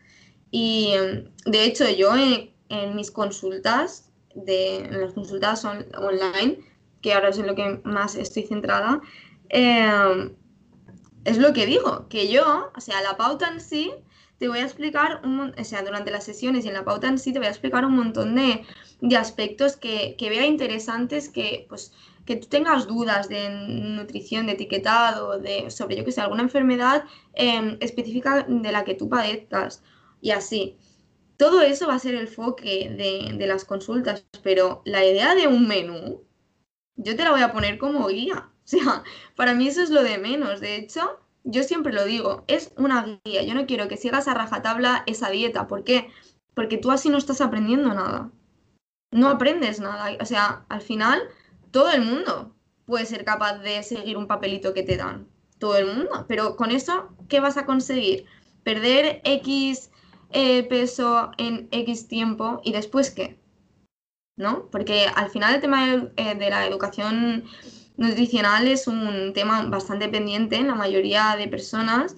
Y 0.51 0.91
de 1.45 1.63
hecho, 1.63 1.89
yo 1.89 2.11
en 2.17 2.95
mis 2.95 3.11
consultas 3.11 4.06
de 4.45 4.87
las 4.91 5.13
consultas 5.13 5.65
online, 5.65 6.59
que 7.01 7.13
ahora 7.13 7.29
es 7.29 7.37
en 7.37 7.47
lo 7.47 7.55
que 7.55 7.81
más 7.83 8.15
estoy 8.15 8.43
centrada, 8.43 9.01
em, 9.49 10.33
es 11.25 11.37
lo 11.37 11.53
que 11.53 11.65
digo, 11.65 12.07
que 12.09 12.31
yo, 12.31 12.71
o 12.75 12.81
sea, 12.81 13.01
la 13.01 13.17
pauta 13.17 13.49
en 13.49 13.59
sí, 13.59 13.91
te 14.37 14.47
voy 14.47 14.59
a 14.59 14.63
explicar, 14.63 15.21
un, 15.23 15.53
o 15.57 15.63
sea, 15.63 15.81
durante 15.81 16.11
las 16.11 16.23
sesiones 16.23 16.63
y 16.65 16.67
en 16.67 16.75
la 16.75 16.85
pauta 16.85 17.07
en 17.07 17.17
sí 17.17 17.33
te 17.33 17.39
voy 17.39 17.47
a 17.47 17.51
explicar 17.51 17.85
un 17.85 17.95
montón 17.95 18.35
de, 18.35 18.63
aspectos 19.17 19.77
que, 19.77 20.15
vea 20.19 20.45
interesantes, 20.45 21.29
que 21.29 21.65
pues 21.69 21.91
que 22.25 22.35
tú 22.35 22.47
tengas 22.47 22.87
dudas 22.87 23.29
de 23.29 23.49
nutrición, 23.49 24.47
de 24.47 24.53
etiquetado, 24.53 25.39
de 25.39 25.71
sobre 25.71 25.95
yo 25.95 26.03
que 26.03 26.11
sé, 26.11 26.19
alguna 26.21 26.43
enfermedad 26.43 27.05
em, 27.33 27.77
específica 27.79 28.45
de 28.47 28.71
la 28.71 28.83
que 28.83 28.95
tú 28.95 29.07
padezcas 29.07 29.81
y 30.21 30.31
así. 30.31 30.77
Todo 31.37 31.61
eso 31.61 31.87
va 31.87 31.93
a 31.93 31.99
ser 31.99 32.15
el 32.15 32.27
foque 32.27 32.89
de, 32.89 33.47
las 33.47 33.63
consultas, 33.63 34.25
pero 34.43 34.81
la 34.85 35.05
idea 35.05 35.35
de 35.35 35.47
un 35.47 35.67
menú, 35.67 36.23
yo 36.95 37.15
te 37.15 37.23
la 37.23 37.31
voy 37.31 37.41
a 37.41 37.53
poner 37.53 37.77
como 37.77 38.07
guía. 38.07 38.49
O 38.67 38.69
sea, 38.69 39.03
para 39.37 39.53
mí 39.53 39.69
eso 39.69 39.81
es 39.81 39.89
lo 39.91 40.03
de 40.03 40.17
menos. 40.17 40.59
De 40.59 40.75
hecho, 40.75 41.21
yo 41.45 41.63
siempre 41.63 41.93
lo 41.93 42.03
digo, 42.03 42.43
es 42.47 42.73
una 42.75 43.21
guía. 43.23 43.41
Yo 43.43 43.53
no 43.53 43.65
quiero 43.65 43.87
que 43.87 43.95
sigas 43.95 44.27
a 44.27 44.33
rajatabla 44.33 45.03
esa 45.07 45.29
dieta. 45.29 45.67
¿Por 45.67 45.85
qué? 45.85 46.09
Porque 46.53 46.77
tú 46.77 46.91
así 46.91 47.07
no 47.07 47.17
estás 47.17 47.39
aprendiendo 47.39 47.93
nada. 47.93 48.29
No 49.11 49.29
aprendes 49.29 49.79
nada. 49.79 50.17
O 50.19 50.25
sea, 50.25 50.65
al 50.67 50.81
final, 50.81 51.21
todo 51.71 51.93
el 51.93 52.01
mundo 52.01 52.57
puede 52.85 53.05
ser 53.05 53.23
capaz 53.23 53.59
de 53.59 53.83
seguir 53.83 54.17
un 54.17 54.27
papelito 54.27 54.73
que 54.73 54.83
te 54.83 54.97
dan. 54.97 55.29
Todo 55.59 55.77
el 55.77 55.85
mundo. 55.85 56.25
Pero 56.27 56.57
con 56.57 56.71
eso, 56.71 57.07
¿qué 57.29 57.39
vas 57.39 57.55
a 57.55 57.65
conseguir? 57.65 58.25
Perder 58.65 59.21
X 59.23 59.91
eh, 60.31 60.63
peso 60.63 61.31
en 61.37 61.67
X 61.71 62.07
tiempo 62.07 62.61
y 62.63 62.71
después 62.71 63.11
qué. 63.11 63.37
¿No? 64.37 64.69
Porque 64.71 65.07
al 65.15 65.29
final 65.31 65.55
el 65.55 65.61
tema 65.61 65.87
de, 65.87 66.11
eh, 66.17 66.49
la 66.49 66.67
educación 66.67 67.45
nutricional 67.97 68.67
es 68.67 68.87
un 68.87 69.33
tema 69.33 69.63
bastante 69.63 70.07
pendiente 70.09 70.57
en 70.57 70.67
la 70.67 70.75
mayoría 70.75 71.35
de 71.35 71.47
personas 71.47 72.15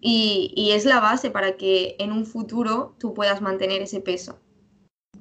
y, 0.00 0.52
y, 0.54 0.70
es 0.72 0.84
la 0.84 1.00
base 1.00 1.30
para 1.30 1.56
que 1.56 1.96
en 1.98 2.12
un 2.12 2.24
futuro 2.24 2.94
tú 3.00 3.14
puedas 3.14 3.40
mantener 3.40 3.82
ese 3.82 4.00
peso. 4.00 4.38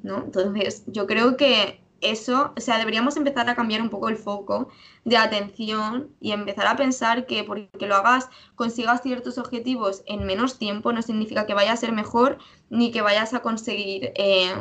¿no? 0.03 0.23
Entonces, 0.23 0.83
yo 0.85 1.07
creo 1.07 1.35
que 1.35 1.81
eso, 2.01 2.53
o 2.55 2.61
sea, 2.61 2.77
deberíamos 2.77 3.17
empezar 3.17 3.49
a 3.49 3.55
cambiar 3.55 3.81
un 3.81 3.89
poco 3.89 4.09
el 4.09 4.17
foco 4.17 4.69
de 5.03 5.17
atención 5.17 6.09
y 6.19 6.31
empezar 6.31 6.67
a 6.67 6.75
pensar 6.75 7.25
que 7.25 7.43
porque 7.43 7.87
lo 7.87 7.95
hagas, 7.95 8.29
consigas 8.55 9.01
ciertos 9.01 9.37
objetivos 9.37 10.03
en 10.05 10.25
menos 10.25 10.59
tiempo, 10.59 10.93
no 10.93 11.01
significa 11.01 11.45
que 11.45 11.53
vaya 11.53 11.71
a 11.71 11.77
ser 11.77 11.91
mejor 11.91 12.37
ni 12.69 12.91
que 12.91 13.01
vayas 13.01 13.33
a 13.33 13.41
conseguir 13.41 14.11
eh, 14.15 14.53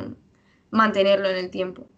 mantenerlo 0.71 1.29
en 1.29 1.37
el 1.37 1.50
tiempo. 1.50 1.88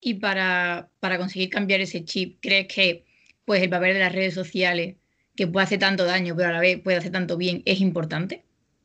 Y 0.00 0.14
para, 0.14 0.90
conseguir 1.00 1.48
cambiar 1.48 1.80
ese 1.80 2.04
chip, 2.04 2.38
¿crees 2.40 2.68
que 2.68 3.04
pues, 3.44 3.62
el 3.62 3.70
papel 3.70 3.94
de 3.94 4.00
las 4.00 4.12
redes 4.12 4.34
sociales, 4.34 4.96
que 5.34 5.46
puede 5.46 5.64
hacer 5.64 5.78
tanto 5.78 6.04
daño, 6.04 6.36
pero 6.36 6.50
a 6.50 6.52
la 6.52 6.60
vez 6.60 6.80
puede 6.80 6.98
hacer 6.98 7.10
tanto 7.10 7.36
bien, 7.36 7.62
es 7.64 7.80
importante? 7.80 8.44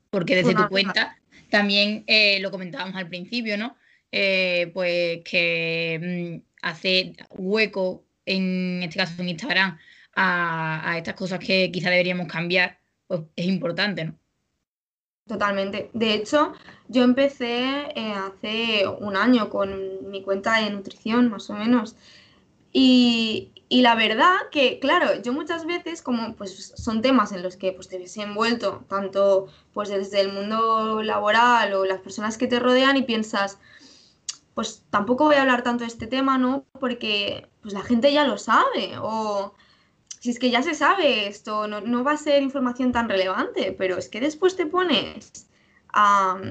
Porque 0.10 0.36
desde 0.36 0.56
tu 0.56 0.68
cuenta, 0.70 1.20
también 1.50 2.04
eh, 2.08 2.40
lo 2.40 2.52
comentábamos 2.52 2.96
al 2.96 3.10
principio, 3.10 3.58
¿no? 3.58 3.76
Eh, 4.12 4.72
pues 4.74 5.22
que 5.24 6.42
mm, 6.42 6.66
hace 6.68 7.14
hueco, 7.30 8.06
en 8.26 8.84
este 8.84 9.00
caso 9.00 9.22
en 9.22 9.30
Instagram, 9.30 9.78
a, 10.16 10.96
estas 10.98 11.16
cosas 11.16 11.40
que 11.40 11.72
quizá 11.72 11.90
deberíamos 11.90 12.28
cambiar, 12.28 12.80
pues 13.08 13.22
es 13.36 13.46
importante, 13.46 14.06
¿no? 14.06 14.16
Totalmente. 15.28 15.92
De 15.94 16.16
hecho, 16.16 16.54
yo 16.88 17.04
empecé 17.04 17.92
eh, 17.96 18.14
hace 18.14 18.88
un 18.88 19.16
año 19.16 19.50
con 19.50 20.10
mi 20.10 20.24
cuenta 20.24 20.60
de 20.60 20.72
nutrición, 20.72 21.30
más 21.30 21.50
o 21.52 21.54
menos. 21.54 21.96
Y, 22.72 23.52
la 23.70 23.96
verdad 23.96 24.36
que, 24.52 24.80
claro, 24.80 25.22
yo 25.22 25.34
muchas 25.34 25.66
veces, 25.66 26.02
como 26.02 26.36
pues 26.36 26.74
son 26.76 27.02
temas 27.02 27.32
en 27.32 27.44
los 27.44 27.58
que 27.58 27.72
pues, 27.72 27.88
te 27.88 28.00
ves 28.00 28.18
envuelto, 28.18 28.86
tanto 28.90 29.48
pues 29.74 29.90
desde 29.90 30.22
el 30.22 30.34
mundo 30.34 31.04
laboral 31.04 31.74
o 31.74 31.86
las 31.86 32.02
personas 32.02 32.38
que 32.38 32.48
te 32.48 32.60
rodean 32.60 32.98
y 32.98 33.04
piensas, 33.04 33.60
pues 34.60 34.84
tampoco 34.90 35.24
voy 35.24 35.36
a 35.36 35.44
hablar 35.44 35.64
tanto 35.64 35.86
de 35.86 35.88
este 35.88 36.06
tema, 36.06 36.38
¿no? 36.38 36.66
Porque 36.82 37.50
pues 37.62 37.74
la 37.74 37.82
gente 37.82 38.12
ya 38.12 38.28
lo 38.28 38.38
sabe, 38.38 38.98
o 39.02 39.54
si 40.20 40.32
es 40.32 40.38
que 40.38 40.50
ya 40.50 40.62
se 40.62 40.76
sabe 40.76 41.28
esto, 41.30 41.66
no, 41.70 42.04
va 42.04 42.12
a 42.12 42.18
ser 42.18 42.44
información 42.44 42.92
tan 42.92 43.08
relevante, 43.08 43.72
pero 43.72 43.98
es 43.98 44.10
que 44.10 44.20
después 44.20 44.58
te 44.58 44.66
pones 44.66 45.50
a, 45.94 46.42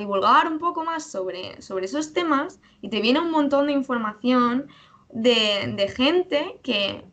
divulgar 0.00 0.48
un 0.48 0.58
poco 0.58 0.82
más 0.84 1.08
sobre, 1.08 1.62
sobre, 1.62 1.84
esos 1.84 2.12
temas 2.12 2.58
y 2.82 2.90
te 2.90 3.00
viene 3.00 3.20
un 3.20 3.30
montón 3.30 3.68
de 3.68 3.72
información 3.72 4.66
de, 5.10 5.92
gente 5.94 6.58
que 6.64 7.04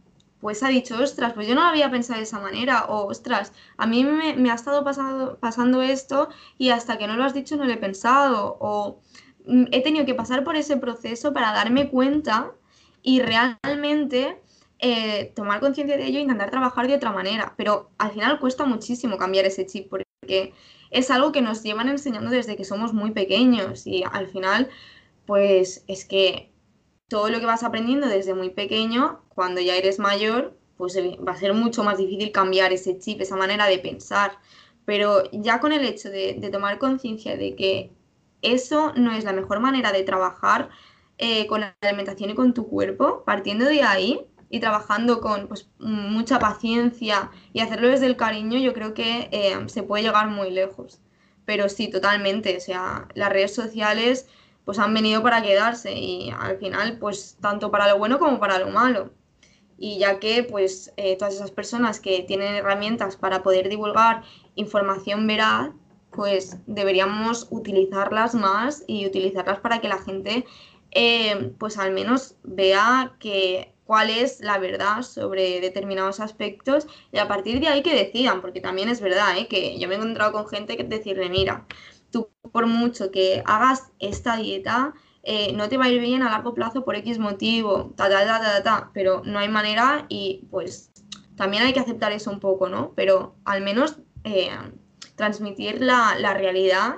pues 0.42 0.64
ha 0.64 0.70
dicho, 0.70 0.98
ostras, 0.98 1.34
pues 1.34 1.48
yo 1.48 1.54
no 1.54 1.62
lo 1.62 1.68
había 1.68 1.92
pensado 1.92 2.18
de 2.18 2.24
esa 2.24 2.40
manera, 2.40 2.86
o 2.86 3.06
ostras, 3.06 3.54
a 3.78 3.86
mí 3.86 4.04
me, 4.04 4.36
me 4.38 4.50
ha 4.50 4.56
estado 4.56 4.84
pasando, 4.84 5.82
esto 5.84 6.30
y 6.58 6.72
hasta 6.72 6.98
que 6.98 7.06
no 7.06 7.16
lo 7.16 7.24
has 7.26 7.36
dicho 7.36 7.58
no 7.58 7.66
lo 7.66 7.74
he 7.74 7.78
pensado, 7.78 8.58
o 8.60 9.02
he 9.72 9.82
tenido 9.82 10.06
que 10.06 10.16
pasar 10.16 10.44
por 10.44 10.56
ese 10.56 10.78
proceso 10.78 11.34
para 11.34 11.52
darme 11.52 11.90
cuenta 11.90 12.54
y 13.02 13.22
realmente 13.22 14.42
eh, 14.80 15.32
tomar 15.36 15.60
conciencia 15.60 15.98
de 15.98 16.06
ello 16.06 16.20
e 16.20 16.24
intentar 16.24 16.50
trabajar 16.50 16.88
de 16.88 16.96
otra 16.96 17.12
manera. 17.12 17.54
Pero 17.58 17.92
al 17.98 18.12
final 18.12 18.40
cuesta 18.40 18.66
muchísimo 18.66 19.18
cambiar 19.18 19.46
ese 19.46 19.66
chip 19.66 19.90
porque 19.90 20.54
es 20.92 21.12
algo 21.12 21.32
que 21.32 21.42
nos 21.42 21.64
llevan 21.64 21.90
enseñando 21.90 22.32
desde 22.32 22.56
que 22.56 22.66
somos 22.66 22.94
muy 22.94 23.12
pequeños 23.12 23.86
y 23.86 24.04
al 24.12 24.28
final 24.28 24.70
pues 25.26 25.84
es 25.88 26.06
que 26.06 26.52
todo 27.08 27.30
lo 27.30 27.40
que 27.40 27.46
vas 27.46 27.64
aprendiendo 27.64 28.08
desde 28.08 28.34
muy 28.34 28.50
pequeño, 28.50 29.22
cuando 29.30 29.62
ya 29.62 29.76
eres 29.76 30.00
mayor, 30.00 30.58
pues 30.78 30.96
eh, 30.96 31.18
va 31.26 31.34
a 31.34 31.38
ser 31.38 31.54
mucho 31.54 31.84
más 31.84 31.98
difícil 31.98 32.32
cambiar 32.32 32.74
ese 32.74 32.98
chip, 33.00 33.22
esa 33.22 33.36
manera 33.36 33.68
de 33.68 33.80
pensar. 33.80 34.38
Pero 34.86 35.24
ya 35.32 35.60
con 35.60 35.72
el 35.72 35.84
hecho 35.86 36.10
de 36.10 36.50
tomar 36.52 36.78
conciencia 36.78 37.38
de 37.38 37.56
que 37.56 37.95
eso 38.54 38.94
no 38.96 39.12
es 39.12 39.24
la 39.24 39.34
mejor 39.34 39.60
manera 39.60 39.92
de 39.92 40.04
trabajar 40.04 40.70
eh, 41.18 41.48
con 41.48 41.62
la 41.62 41.76
alimentación 41.82 42.30
y 42.30 42.36
con 42.36 42.54
tu 42.54 42.68
cuerpo, 42.68 43.24
partiendo 43.26 43.66
de 43.66 43.82
ahí 43.84 44.28
y 44.50 44.60
trabajando 44.60 45.22
con 45.22 45.48
pues, 45.48 45.70
mucha 45.80 46.40
paciencia 46.40 47.32
y 47.54 47.62
hacerlo 47.62 47.88
desde 47.88 48.06
el 48.06 48.18
cariño, 48.18 48.58
yo 48.60 48.74
creo 48.74 48.94
que 48.94 49.30
eh, 49.32 49.58
se 49.68 49.84
puede 49.84 50.04
llegar 50.04 50.30
muy 50.30 50.52
lejos. 50.52 51.02
Pero 51.46 51.70
sí, 51.70 51.90
totalmente. 51.90 52.58
O 52.58 52.60
sea, 52.60 53.08
las 53.14 53.30
redes 53.30 53.54
sociales 53.54 54.28
pues 54.66 54.80
han 54.80 54.94
venido 54.94 55.22
para 55.22 55.42
quedarse 55.44 55.94
y 55.94 56.32
al 56.32 56.58
final, 56.58 56.98
pues 57.00 57.38
tanto 57.40 57.72
para 57.72 57.88
lo 57.88 57.98
bueno 58.00 58.20
como 58.20 58.40
para 58.40 58.60
lo 58.60 58.70
malo. 58.70 59.14
Y 59.78 60.00
ya 60.00 60.20
que, 60.20 60.44
pues, 60.44 60.94
eh, 60.98 61.18
todas 61.18 61.36
esas 61.36 61.52
personas 61.52 62.00
que 62.00 62.24
tienen 62.24 62.56
herramientas 62.56 63.16
para 63.18 63.44
poder 63.44 63.70
divulgar 63.70 64.24
información 64.56 65.28
veraz, 65.28 65.70
pues 66.16 66.58
deberíamos 66.66 67.48
utilizarlas 67.52 68.36
más 68.36 68.84
y 68.88 69.06
utilizarlas 69.06 69.60
para 69.60 69.80
que 69.80 69.90
la 69.90 70.02
gente, 70.02 70.46
eh, 70.92 71.54
pues 71.60 71.78
al 71.78 71.92
menos 71.92 72.36
vea 72.44 73.16
que 73.20 73.74
cuál 73.86 74.10
es 74.10 74.40
la 74.40 74.58
verdad 74.58 75.04
sobre 75.04 75.62
determinados 75.62 76.20
aspectos 76.20 76.88
y 77.12 77.20
a 77.20 77.28
partir 77.28 77.60
de 77.60 77.68
ahí 77.68 77.84
que 77.84 77.94
decidan, 77.94 78.42
porque 78.42 78.62
también 78.62 78.90
es 78.90 79.00
verdad 79.00 79.38
¿eh? 79.38 79.48
que 79.48 79.78
yo 79.80 79.88
me 79.88 79.96
he 79.96 79.98
encontrado 79.98 80.32
con 80.32 80.48
gente 80.48 80.76
que 80.76 80.84
decirle, 80.84 81.30
mira, 81.30 81.66
tú 82.12 82.30
por 82.52 82.66
mucho 82.66 83.12
que 83.12 83.44
hagas 83.46 83.92
esta 84.00 84.38
dieta, 84.38 84.94
eh, 85.24 85.54
no 85.54 85.70
te 85.70 85.78
va 85.78 85.86
a 85.86 85.90
ir 85.90 86.02
bien 86.02 86.24
a 86.24 86.30
largo 86.30 86.54
plazo 86.54 86.84
por 86.84 86.96
X 86.96 87.20
motivo, 87.20 87.94
ta, 87.96 88.10
ta, 88.10 88.26
ta, 88.26 88.40
ta, 88.40 88.64
ta, 88.64 88.92
pero 88.94 89.22
no 89.26 89.40
hay 89.40 89.50
manera 89.50 90.06
y 90.10 90.46
pues 90.50 90.92
también 91.36 91.64
hay 91.64 91.74
que 91.74 91.80
aceptar 91.80 92.12
eso 92.12 92.32
un 92.32 92.40
poco, 92.40 92.70
¿no? 92.70 92.94
Pero 92.96 93.36
al 93.44 93.62
menos 93.62 93.98
eh, 94.24 94.50
transmitir 95.16 95.82
la, 95.82 96.16
la 96.20 96.34
realidad 96.34 96.98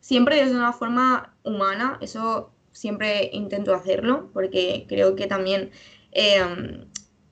siempre 0.00 0.36
desde 0.36 0.56
una 0.56 0.72
forma 0.72 1.36
humana, 1.42 1.98
eso 2.00 2.52
siempre 2.72 3.30
intento 3.32 3.74
hacerlo, 3.74 4.30
porque 4.32 4.86
creo 4.88 5.16
que 5.16 5.26
también 5.26 5.70
Em, 6.18 6.90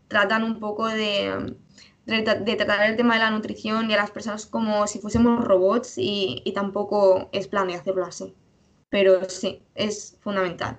tratan 0.09 0.45
un 0.45 0.61
poco 0.61 0.87
de, 0.89 1.57
de, 2.05 2.23
tratar 2.23 2.91
el 2.91 2.97
tema 2.97 3.15
de 3.15 3.21
la 3.21 3.31
nutrición 3.31 3.91
y 3.91 3.95
a 3.95 3.97
las 3.97 4.11
personas 4.11 4.45
como 4.45 4.87
si 4.87 4.99
fuésemos 4.99 5.43
robots 5.43 5.95
y, 5.97 6.43
tampoco 6.55 7.31
es 7.33 7.49
plan 7.49 7.69
de 7.69 7.77
hacerlo 7.77 8.05
así. 8.05 8.35
Pero 8.91 9.25
sí, 9.31 9.63
es 9.75 10.19
fundamental. 10.21 10.79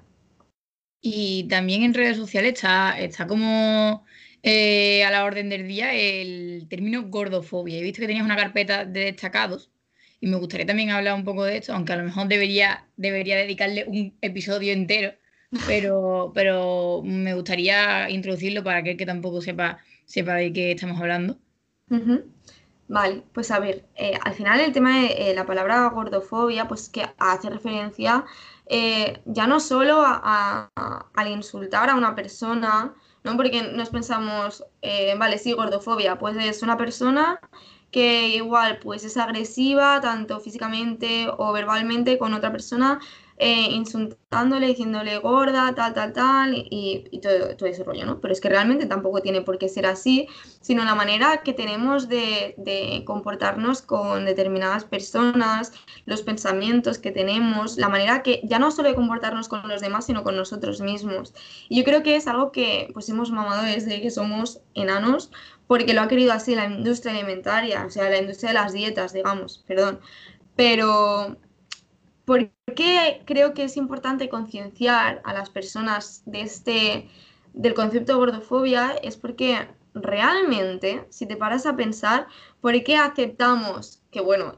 Y 1.01 1.48
también 1.48 1.82
en 1.82 1.96
redes 1.96 2.17
sociales 2.17 2.53
está, 2.53 3.00
está 3.00 3.25
como 3.25 4.05
eh, 4.48 5.04
a 5.04 5.10
la 5.10 5.25
orden 5.25 5.50
del 5.50 5.68
día 5.68 5.96
el 5.96 6.68
término 6.70 7.02
gordofobia. 7.08 7.80
He 7.80 7.82
visto 7.82 8.00
que 8.00 8.06
tenías 8.06 8.24
una 8.24 8.36
carpeta 8.36 8.86
de 8.86 9.06
destacados 9.06 9.72
y 10.22 10.28
me 10.28 10.38
gustaría 10.38 10.68
también 10.68 10.92
hablar 10.92 11.16
un 11.16 11.25
poco 11.25 11.44
de 11.46 11.58
esto, 11.58 11.74
aunque 11.74 11.94
a 11.94 11.96
lo 11.96 12.04
mejor 12.04 12.28
debería, 12.28 12.88
debería 12.96 13.38
dedicarle 13.38 13.86
un 13.88 14.16
episodio 14.22 14.72
entero 14.72 15.14
pero, 15.66 16.32
pero 16.36 17.02
me 17.04 17.34
gustaría 17.34 18.08
introducirlo 18.12 18.64
para 18.64 18.80
aquel 18.80 18.98
que 18.98 19.06
tampoco 19.08 19.42
sepa, 19.42 19.80
sepa 20.06 20.36
de 20.36 20.54
qué 20.54 20.72
estamos 20.74 21.02
hablando. 21.02 21.40
Vale, 22.88 23.24
pues 23.34 23.50
a 23.50 23.60
ver, 23.60 23.84
eh, 23.96 24.14
al 24.24 24.34
final 24.34 24.60
el 24.60 24.74
tema 24.74 25.00
de 25.00 25.32
eh, 25.32 25.34
la 25.34 25.48
palabra 25.48 25.88
gordofobia, 25.90 26.68
pues 26.68 26.88
que 26.90 27.04
hace 27.18 27.50
referencia 27.50 28.25
eh, 28.68 29.22
ya 29.25 29.48
no 29.48 29.60
solo 29.60 30.04
a, 30.06 30.70
al 31.16 31.28
insultar 31.30 31.90
a 31.90 31.96
una 31.96 32.14
persona, 32.14 32.94
¿no? 33.25 33.36
Porque 33.36 33.63
nos 33.63 33.89
pensamos, 33.89 34.63
vale, 35.17 35.38
sí, 35.38 35.51
gordofobia, 35.53 36.17
pues 36.17 36.38
es 36.38 36.62
una 36.62 36.77
persona 36.77 37.39
que 37.91 38.27
igual 38.29 38.79
pues 38.79 39.03
es 39.05 39.17
agresiva 39.17 40.01
tanto 40.01 40.39
físicamente 40.39 41.27
o 41.38 41.53
verbalmente 41.53 42.17
con 42.17 42.34
otra 42.34 42.51
persona 42.51 43.00
eh, 43.38 43.68
insultándole, 43.72 44.68
diciéndole 44.68 45.18
gorda, 45.18 45.74
tal, 45.75 45.94
tal, 45.94 46.13
tal, 46.13 46.54
y, 46.56 47.20
todo, 47.22 47.58
todo, 47.58 47.68
ese 47.68 47.84
rollo, 47.84 48.06
¿no? 48.06 48.22
Pero 48.22 48.32
es 48.32 48.39
que 48.39 48.48
realmente 48.48 48.86
tampoco 48.86 49.22
tiene 49.22 49.42
por 49.42 49.58
qué 49.58 49.68
ser 49.68 49.86
así, 49.86 50.27
sino 50.62 50.86
la 50.86 50.96
manera 50.96 51.44
que 51.44 51.51
tenemos 51.51 52.08
de, 52.08 52.56
de 52.58 53.04
comportarnos 53.06 53.82
con 53.82 54.25
determinadas 54.25 54.86
personas, 54.86 55.74
los 56.06 56.22
pensamientos 56.22 56.98
que 56.98 57.12
tenemos, 57.12 57.77
la 57.77 57.89
manera 57.89 58.24
que 58.24 58.39
ya 58.44 58.58
no 58.58 58.72
solo 58.72 58.88
de 58.89 58.96
comportarnos 58.96 59.50
con 59.50 59.68
los 59.68 59.82
demás, 59.82 60.06
sino 60.06 60.24
con 60.24 60.38
nosotros 60.38 60.80
mismos. 60.80 61.34
Y 61.68 61.77
yo 61.77 61.84
creo 61.84 62.04
que 62.04 62.15
es 62.15 62.27
algo 62.27 62.54
que 62.54 62.89
pues 62.94 63.10
hemos 63.10 63.32
mamado 63.32 63.63
desde 63.63 64.01
que 64.01 64.12
somos 64.12 64.62
enanos, 64.75 65.30
porque 65.68 65.94
lo 65.94 66.01
ha 66.01 66.08
querido 66.08 66.32
así 66.32 66.56
la 66.56 66.65
industria 66.65 67.13
alimentaria, 67.13 67.86
o 67.86 67.89
sea, 67.89 68.10
la 68.10 68.19
industria 68.19 68.52
de 68.52 68.54
las 68.54 68.71
dietas, 68.71 69.12
digamos, 69.12 69.63
perdón. 69.67 70.00
Pero 70.56 71.38
¿Por 72.26 72.52
qué 72.76 73.22
creo 73.26 73.54
que 73.54 73.64
es 73.64 73.78
importante 73.78 74.30
concienciar 74.30 75.22
a 75.24 75.34
las 75.34 75.50
personas 75.50 76.24
de 76.26 76.42
este, 76.42 77.10
del 77.54 77.74
concepto 77.74 78.14
de 78.14 78.20
gordofobia? 78.20 78.96
Es 79.04 79.16
porque 79.16 79.68
realmente, 79.94 81.06
si 81.10 81.26
te 81.26 81.38
paras 81.38 81.66
a 81.66 81.76
pensar, 81.76 82.28
¿por 82.62 82.84
qué 82.84 82.98
aceptamos 82.98 84.02
que, 84.12 84.22
bueno, 84.22 84.56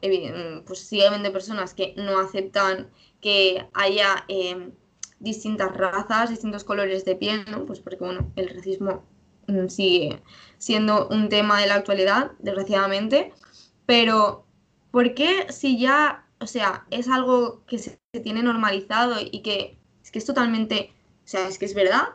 pues 0.65 0.91
hay 0.91 1.31
personas 1.31 1.73
que 1.73 1.93
no 1.97 2.19
aceptan 2.19 2.89
que 3.21 3.67
haya 3.73 4.25
em, 4.27 4.71
distintas 5.19 5.75
razas, 5.75 6.29
distintos 6.29 6.63
colores 6.63 7.05
de 7.05 7.15
piel, 7.15 7.45
¿no? 7.49 7.65
Pues 7.65 7.79
porque, 7.79 8.03
bueno, 8.03 8.31
el 8.35 8.49
racismo 8.49 9.03
mm, 9.47 9.67
sigue 9.67 10.21
siendo 10.57 11.07
un 11.09 11.29
tema 11.29 11.59
de 11.59 11.67
la 11.67 11.75
actualidad, 11.75 12.31
desgraciadamente, 12.39 13.33
pero 13.85 14.45
¿por 14.91 15.13
qué 15.13 15.47
si 15.51 15.79
ya 15.79 16.26
o 16.39 16.47
sea, 16.47 16.85
es 16.91 17.07
algo 17.07 17.63
que 17.65 17.77
se, 17.79 17.99
tiene 18.23 18.43
normalizado 18.43 19.15
y 19.19 19.41
que 19.41 19.77
es 20.03 20.11
que 20.11 20.19
es 20.19 20.25
totalmente, 20.25 20.93
o 21.25 21.27
sea, 21.27 21.47
es 21.47 21.57
que 21.57 21.65
es 21.65 21.73
verdad. 21.73 22.09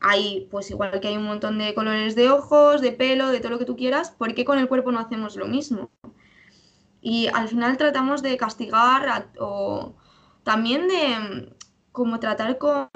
Hay, 0.00 0.48
pues 0.50 0.70
igual 0.70 1.00
que 1.00 1.08
hay 1.08 1.16
un 1.16 1.24
montón 1.24 1.58
de 1.58 1.74
colores 1.74 2.14
de 2.14 2.30
ojos, 2.30 2.80
de 2.80 2.92
pelo, 2.92 3.28
de 3.28 3.40
todo 3.40 3.50
lo 3.52 3.58
que 3.58 3.64
tú 3.64 3.76
quieras, 3.76 4.10
¿por 4.10 4.34
qué 4.34 4.44
con 4.44 4.58
el 4.58 4.68
cuerpo 4.68 4.92
no 4.92 5.00
hacemos 5.00 5.36
lo 5.36 5.46
mismo? 5.46 5.90
Y 7.00 7.28
al 7.28 7.48
final 7.48 7.76
tratamos 7.76 8.22
de 8.22 8.36
castigar 8.36 9.30
o 9.38 9.94
también 10.42 10.88
de 10.88 11.54
como 11.92 12.20
tratar 12.20 12.58
con, 12.58 12.88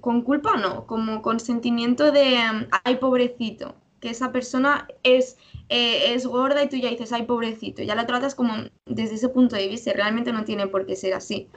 con 0.00 0.22
culpa, 0.22 0.56
no, 0.56 0.86
como 0.86 1.22
con 1.22 1.38
sentimiento 1.38 2.10
de, 2.12 2.38
ay, 2.84 2.96
pobrecito, 2.96 3.76
que 4.06 4.12
esa 4.12 4.30
persona 4.30 4.86
es 5.02 5.36
eh, 5.68 6.14
es 6.14 6.26
gorda 6.26 6.62
y 6.62 6.68
tú 6.68 6.76
ya 6.76 6.90
dices, 6.90 7.12
ay, 7.12 7.24
pobrecito, 7.24 7.82
ya 7.82 7.96
la 7.96 8.06
tratas 8.06 8.36
como 8.36 8.54
desde 8.84 9.16
ese 9.16 9.28
punto 9.28 9.56
de 9.56 9.66
vista, 9.66 9.92
realmente 9.92 10.32
no 10.32 10.44
tiene 10.44 10.68
por 10.68 10.86
qué 10.86 10.94
ser 10.94 11.12
así, 11.12 11.50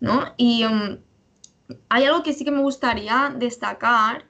¿no? 0.00 0.32
Y 0.38 0.64
um, 0.64 0.96
hay 1.90 2.04
algo 2.04 2.22
que 2.22 2.32
sí 2.32 2.46
que 2.46 2.52
me 2.52 2.62
gustaría 2.62 3.34
destacar 3.36 4.24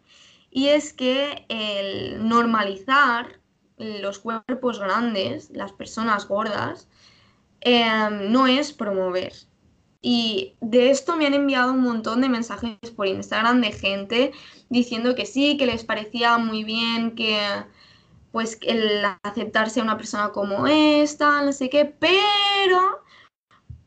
y 0.51 0.67
es 0.67 0.93
que 0.93 1.47
el 1.49 2.29
normalizar 2.29 3.39
los 3.79 4.19
cuerpos 4.19 4.81
grandes, 4.81 5.51
las 5.51 5.71
personas 5.73 6.27
gordas, 6.27 6.89
em, 7.61 8.33
no 8.33 8.49
es 8.49 8.73
promover. 8.73 9.33
Y 10.03 10.55
de 10.61 10.91
esto 10.91 11.17
me 11.17 11.27
han 11.27 11.35
enviado 11.35 11.73
un 11.73 11.83
montón 11.83 12.23
de 12.23 12.29
mensajes 12.31 12.79
por 12.97 13.07
Instagram 13.07 13.61
de 13.61 13.73
gente 13.73 14.33
diciendo 14.71 15.15
que 15.15 15.27
sí, 15.27 15.57
que 15.59 15.67
les 15.67 15.85
parecía 15.85 16.39
muy 16.39 16.65
bien 16.65 17.15
que, 17.15 17.39
pues 18.33 18.59
el 18.63 19.05
aceptarse 19.23 19.81
a 19.81 19.83
una 19.83 19.99
persona 19.99 20.31
como 20.31 20.67
esta, 20.67 21.43
no 21.43 21.53
sé 21.53 21.69
qué, 21.69 21.85
pero 21.85 23.03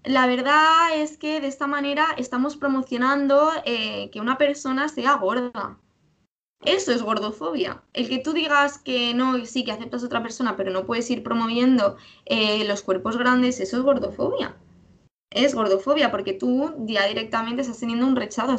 la 0.04 0.28
verdad 0.28 0.96
es 0.96 1.18
que 1.18 1.42
de 1.42 1.48
esta 1.48 1.66
manera 1.66 2.08
estamos 2.18 2.58
promocionando 2.58 3.52
eh, 3.66 4.10
que 4.12 4.22
una 4.22 4.38
persona 4.38 4.90
sea 4.90 5.16
gorda. 5.16 5.80
Eso 6.64 6.92
es 6.94 7.02
gordofobia. 7.02 7.84
El 7.94 8.08
que 8.08 8.20
tú 8.20 8.34
digas 8.34 8.78
que 8.78 9.14
no, 9.14 9.46
sí, 9.46 9.66
que 9.66 9.72
aceptas 9.72 10.04
a 10.04 10.06
otra 10.06 10.24
persona, 10.24 10.56
pero 10.56 10.72
no 10.72 10.86
puedes 10.86 11.10
ir 11.10 11.24
promoviendo 11.24 11.98
eh, 12.26 12.64
los 12.66 12.84
cuerpos 12.84 13.18
grandes, 13.18 13.60
eso 13.60 13.78
es 13.78 13.84
gordofobia 13.84 14.56
es 15.34 15.56
gordofobia, 15.56 16.12
porque 16.12 16.34
tú 16.34 16.74
ya 16.86 17.06
directamente 17.08 17.62
estás 17.62 17.80
teniendo 17.80 18.06
un 18.06 18.16
rechazo 18.16 18.56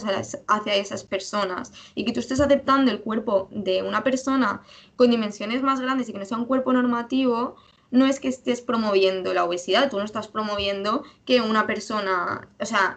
hacia, 0.49 0.75
esas 0.75 1.05
personas. 1.05 1.73
Y 1.95 2.05
que 2.05 2.13
tú 2.13 2.21
estés 2.21 2.41
aceptando 2.41 2.91
el 2.91 3.01
cuerpo 3.01 3.49
de 3.51 3.83
una 3.83 4.03
persona 4.03 4.63
con 4.97 5.11
dimensiones 5.11 5.63
más 5.63 5.81
grandes 5.81 6.09
y 6.09 6.13
que 6.13 6.19
no 6.19 6.25
sea 6.25 6.39
un 6.39 6.47
cuerpo 6.47 6.73
normativo, 6.73 7.57
no 7.91 8.07
es 8.07 8.19
que 8.21 8.29
estés 8.29 8.61
promoviendo 8.61 9.35
la 9.35 9.45
obesidad, 9.45 9.91
tú 9.91 9.99
no 9.99 10.05
estás 10.05 10.29
promoviendo 10.29 11.05
que 11.25 11.41
una 11.41 11.67
persona, 11.67 12.49
o 12.61 12.67
sea, 12.67 12.97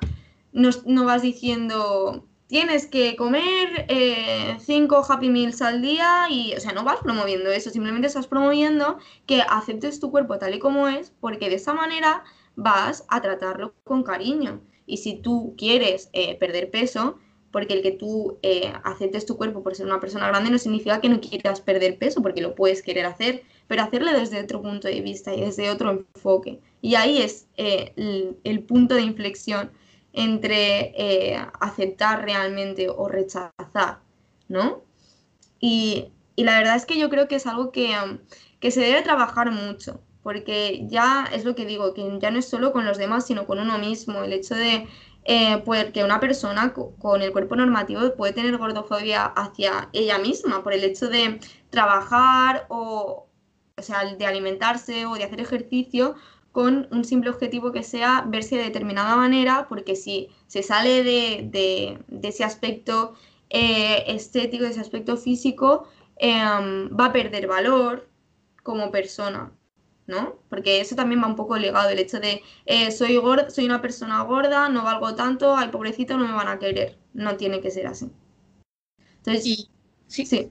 no, 0.54 1.06
vas 1.06 1.22
diciendo 1.22 2.26
tienes 2.48 2.88
que 2.88 3.18
comer 3.18 3.86
eh, 3.90 4.58
cinco 4.60 5.06
Happy 5.08 5.30
Meals 5.30 5.62
al 5.62 5.82
día 5.82 6.28
y, 6.30 6.56
o 6.56 6.60
sea, 6.62 6.72
no 6.72 6.86
vas 6.86 7.00
promoviendo 7.04 7.52
eso, 7.52 7.70
simplemente 7.70 8.08
estás 8.08 8.26
promoviendo 8.26 8.98
que 9.26 9.42
aceptes 9.42 10.00
tu 10.00 10.12
cuerpo 10.12 10.40
tal 10.40 10.56
y 10.56 10.60
como 10.60 10.88
es, 10.88 11.12
porque 11.20 11.50
de 11.50 11.56
esa 11.56 11.74
manera 11.74 12.24
vas 12.58 13.06
a 13.08 13.22
tratarlo 13.22 13.74
con 13.86 14.04
cariño. 14.04 14.62
Y 14.86 14.98
si 14.98 15.16
tú 15.20 15.56
quieres 15.58 16.10
eh, 16.12 16.36
perder 16.38 16.70
peso, 16.72 17.20
porque 17.52 17.76
el 17.76 17.82
que 17.82 17.92
tú 17.92 18.40
eh, 18.42 18.74
aceptes 18.84 19.26
tu 19.26 19.38
cuerpo 19.38 19.64
por 19.64 19.76
ser 19.76 19.86
una 19.86 20.02
persona 20.02 20.28
grande 20.28 20.50
no 20.50 20.58
significa 20.58 21.00
que 21.00 21.08
no 21.08 21.22
quieras 21.22 21.62
perder 21.62 21.98
peso, 21.98 22.22
porque 22.22 22.42
lo 22.42 22.56
puedes 22.56 22.82
querer 22.82 23.06
hacer, 23.06 23.44
pero 23.68 23.84
hacerlo 23.84 24.12
desde 24.12 24.42
otro 24.42 24.62
punto 24.62 24.88
de 24.88 25.02
vista 25.02 25.34
y 25.34 25.42
desde 25.42 25.70
otro 25.70 25.92
enfoque. 25.92 26.60
Y 26.82 26.96
ahí 26.96 27.22
es 27.22 27.48
eh, 27.58 27.94
el, 28.44 28.64
punto 28.64 28.96
de 28.96 29.02
inflexión 29.02 29.72
entre 30.14 31.38
aceptar 31.60 32.24
realmente 32.24 32.90
o 32.90 33.08
rechazar, 33.08 34.00
¿no? 34.48 34.82
Y, 35.60 36.08
la 36.38 36.58
verdad 36.60 36.76
es 36.76 36.86
que 36.86 37.00
yo 37.00 37.10
creo 37.10 37.28
que 37.28 37.36
es 37.36 37.48
algo 37.48 37.72
que, 37.72 37.96
que 38.60 38.72
se 38.72 38.82
debe 38.82 39.02
trabajar 39.02 39.52
mucho, 39.52 40.02
porque 40.28 40.82
ya 40.90 41.26
es 41.32 41.46
lo 41.46 41.56
que 41.56 41.66
digo, 41.66 41.94
que 41.94 42.20
ya 42.20 42.32
no 42.32 42.40
es 42.40 42.50
solo 42.50 42.74
con 42.74 42.86
los 42.86 42.98
demás, 42.98 43.26
sino 43.26 43.48
con 43.48 43.60
uno 43.60 43.78
mismo. 43.78 44.24
El 44.24 44.34
hecho 44.34 44.56
de 44.56 44.86
eh, 45.24 45.62
porque 45.64 46.04
una 46.04 46.20
persona 46.20 46.74
con 46.74 47.22
el 47.22 47.32
cuerpo 47.32 47.56
normativo 47.56 48.14
puede 48.14 48.34
tener 48.34 48.58
gordofobia 48.58 49.24
hacia 49.24 49.88
ella 49.94 50.18
misma 50.18 50.64
por 50.64 50.74
el 50.74 50.84
hecho 50.84 51.08
de 51.08 51.40
trabajar 51.70 52.66
o, 52.68 53.30
o 53.78 53.82
sea, 53.82 54.16
de 54.16 54.26
alimentarse 54.26 55.06
o 55.06 55.14
de 55.16 55.24
hacer 55.24 55.40
ejercicio 55.40 56.16
con 56.52 56.90
un 56.92 57.06
simple 57.06 57.30
objetivo 57.30 57.72
que 57.72 57.84
sea 57.84 58.26
verse 58.28 58.58
de 58.58 58.64
determinada 58.64 59.16
manera, 59.16 59.68
porque 59.70 59.96
si 59.96 60.28
se 60.48 60.62
sale 60.62 61.04
de, 61.04 62.04
ese 62.22 62.44
aspecto 62.44 63.14
eh, 63.50 64.04
estético, 64.08 64.66
de 64.66 64.72
ese 64.72 64.82
aspecto 64.82 65.16
físico, 65.16 65.88
em, 66.18 66.90
va 66.90 67.06
a 67.06 67.14
perder 67.14 67.48
valor 67.48 68.10
como 68.62 68.92
persona, 68.92 69.54
¿no? 70.08 70.40
Porque 70.50 70.82
eso 70.82 70.96
también 70.96 71.22
va 71.22 71.28
un 71.28 71.36
poco 71.36 71.58
ligado, 71.58 71.90
el 71.90 72.00
hecho 72.00 72.20
de 72.20 72.42
eh, 72.66 72.92
soy, 72.92 73.18
gorda, 73.18 73.50
soy 73.50 73.66
una 73.66 73.82
persona 73.82 74.22
gorda, 74.24 74.70
no 74.70 74.84
valgo 74.84 75.16
tanto, 75.16 75.56
ay 75.56 75.70
pobrecito, 75.70 76.18
no 76.18 76.26
me 76.26 76.34
van 76.34 76.48
a 76.48 76.60
querer. 76.60 76.98
No 77.14 77.36
tiene 77.36 77.62
que 77.62 77.72
ser 77.72 77.88
así. 77.88 78.10
Entonces, 79.18 79.70
sí. 80.08 80.26
sí. 80.26 80.50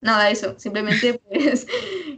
Nada, 0.00 0.30
eso, 0.30 0.54
simplemente 0.58 1.20
pues 1.28 1.66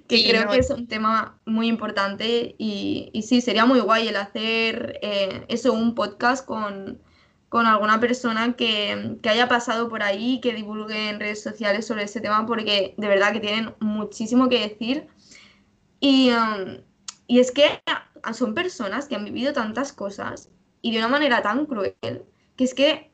que 0.07 0.29
creo 0.29 0.49
que 0.49 0.59
es 0.59 0.71
un 0.71 0.87
tema 0.87 1.41
muy 1.47 1.67
importante 1.67 2.55
y, 2.59 3.11
sí, 3.27 3.41
sería 3.41 3.65
muy 3.65 3.81
guay 3.81 4.09
el 4.09 4.17
hacer 4.17 4.99
eh, 5.03 5.45
eso, 5.49 5.73
un 5.73 5.95
podcast 5.95 6.45
con, 6.45 7.01
alguna 7.51 7.99
persona 7.99 8.55
que, 8.55 9.19
haya 9.25 9.49
pasado 9.49 9.89
por 9.89 10.03
ahí, 10.03 10.41
que 10.41 10.53
divulgue 10.53 11.09
en 11.09 11.21
redes 11.21 11.43
sociales 11.43 11.87
sobre 11.87 12.05
ese 12.05 12.21
tema, 12.21 12.45
porque 12.47 12.95
de 12.97 13.09
verdad 13.09 13.33
que 13.33 13.41
tienen 13.41 13.75
muchísimo 13.81 14.49
que 14.49 14.61
decir. 14.69 15.09
Y, 16.01 16.31
um, 16.31 16.79
y 17.27 17.39
es 17.39 17.53
que 17.53 17.81
son 18.33 18.55
personas 18.55 19.07
que 19.07 19.17
han 19.17 19.25
vivido 19.25 19.53
tantas 19.53 19.93
cosas 19.93 20.51
y 20.83 20.93
de 20.93 20.99
una 20.99 21.09
manera 21.09 21.43
tan 21.43 21.67
cruel, 21.67 21.95
que 22.57 22.65
es 22.65 22.75
que 22.75 23.11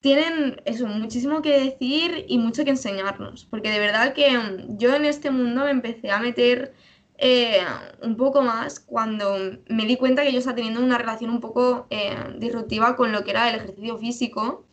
tienen 0.00 0.60
eso, 0.64 0.86
muchísimo 0.86 1.42
que 1.42 1.58
decir 1.58 2.26
y 2.28 2.38
mucho 2.38 2.64
que 2.64 2.70
enseñarnos, 2.70 3.44
porque 3.46 3.70
de 3.70 3.80
verdad 3.80 4.14
que 4.14 4.36
mm, 4.36 4.78
yo 4.78 4.94
en 4.94 5.04
este 5.04 5.30
mundo 5.30 5.64
me 5.64 5.70
empecé 5.70 6.10
a 6.10 6.20
meter 6.20 6.74
eh, 7.18 7.60
un 8.02 8.16
poco 8.16 8.42
más 8.42 8.78
cuando 8.80 9.36
me 9.68 9.86
di 9.86 9.96
cuenta 9.96 10.22
que 10.22 10.32
yo 10.32 10.38
estaba 10.38 10.56
teniendo 10.56 10.80
una 10.80 10.98
relación 10.98 11.30
un 11.30 11.40
poco 11.40 11.86
eh, 11.90 12.14
disruptiva 12.38 12.94
con 12.94 13.10
lo 13.12 13.24
que 13.24 13.30
era 13.30 13.48
el 13.48 13.56
ejercicio 13.56 13.98
físico 13.98 14.66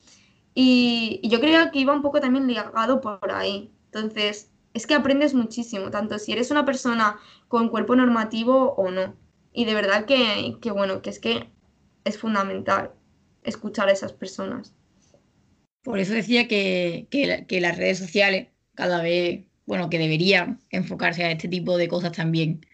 y, 0.54 1.22
yo 1.24 1.40
creo 1.40 1.72
que 1.72 1.80
iba 1.80 1.94
un 1.94 2.02
poco 2.02 2.20
también 2.20 2.48
ligado 2.48 3.02
por 3.02 3.32
ahí. 3.32 3.72
Entonces, 3.86 4.52
es 4.74 4.88
que 4.88 4.96
aprendes 4.96 5.34
muchísimo, 5.34 5.92
tanto 5.92 6.18
si 6.20 6.32
eres 6.32 6.52
una 6.52 6.66
persona 6.66 7.20
con 7.48 7.70
cuerpo 7.70 7.96
normativo 7.96 8.74
o 8.74 8.92
no. 8.92 9.16
Y 9.54 9.66
de 9.66 9.74
verdad 9.74 10.06
que, 10.06 10.58
que 10.62 10.72
bueno, 10.72 11.02
que 11.02 11.12
es 11.12 11.20
que 11.20 11.50
es 12.06 12.18
fundamental 12.18 12.92
escuchar 13.44 13.90
a 13.90 13.92
esas 13.92 14.14
personas. 14.14 14.74
Por 15.84 16.00
eso 16.00 16.14
decía 16.14 16.48
que, 16.48 17.08
las 17.50 17.78
redes 17.78 18.00
sociales 18.00 18.48
cada 18.74 19.04
vez, 19.04 19.46
bueno, 19.66 19.90
que 19.90 20.00
deberían 20.00 20.60
enfocarse 20.70 21.24
a 21.24 21.32
este 21.32 21.48
tipo 21.48 21.78
de 21.78 21.88
cosas 21.88 22.14
también. 22.14 22.66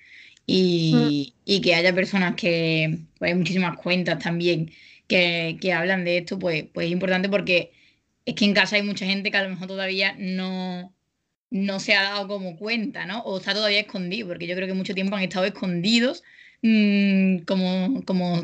Y, 0.45 1.33
mm. 1.45 1.61
que 1.61 1.75
haya 1.75 1.93
personas 1.93 2.35
que, 2.35 2.99
pues 3.17 3.31
hay 3.31 3.37
muchísimas 3.37 3.77
cuentas 3.77 4.19
también 4.19 4.71
que, 5.07 5.73
hablan 5.75 6.05
de 6.05 6.19
esto, 6.19 6.39
pues, 6.39 6.65
pues 6.73 6.87
es 6.87 6.93
importante 6.93 7.29
porque 7.29 7.71
es 8.25 8.35
que 8.35 8.45
en 8.45 8.53
casa 8.53 8.75
hay 8.75 8.83
mucha 8.83 9.05
gente 9.05 9.31
que 9.31 9.37
a 9.37 9.43
lo 9.43 9.49
mejor 9.49 9.67
todavía 9.67 10.15
no, 10.17 10.93
no 11.51 11.79
se 11.79 11.95
ha 11.95 12.03
dado 12.03 12.27
como 12.27 12.57
cuenta, 12.57 13.05
¿no? 13.05 13.21
O 13.21 13.37
está 13.37 13.53
todavía 13.53 13.79
escondido, 13.79 14.27
porque 14.27 14.47
yo 14.47 14.55
creo 14.55 14.67
que 14.67 14.73
mucho 14.73 14.93
tiempo 14.93 15.15
han 15.15 15.23
estado 15.23 15.45
escondidos 15.45 16.23
mm, 16.61 17.39
como, 17.39 18.03
como 18.05 18.43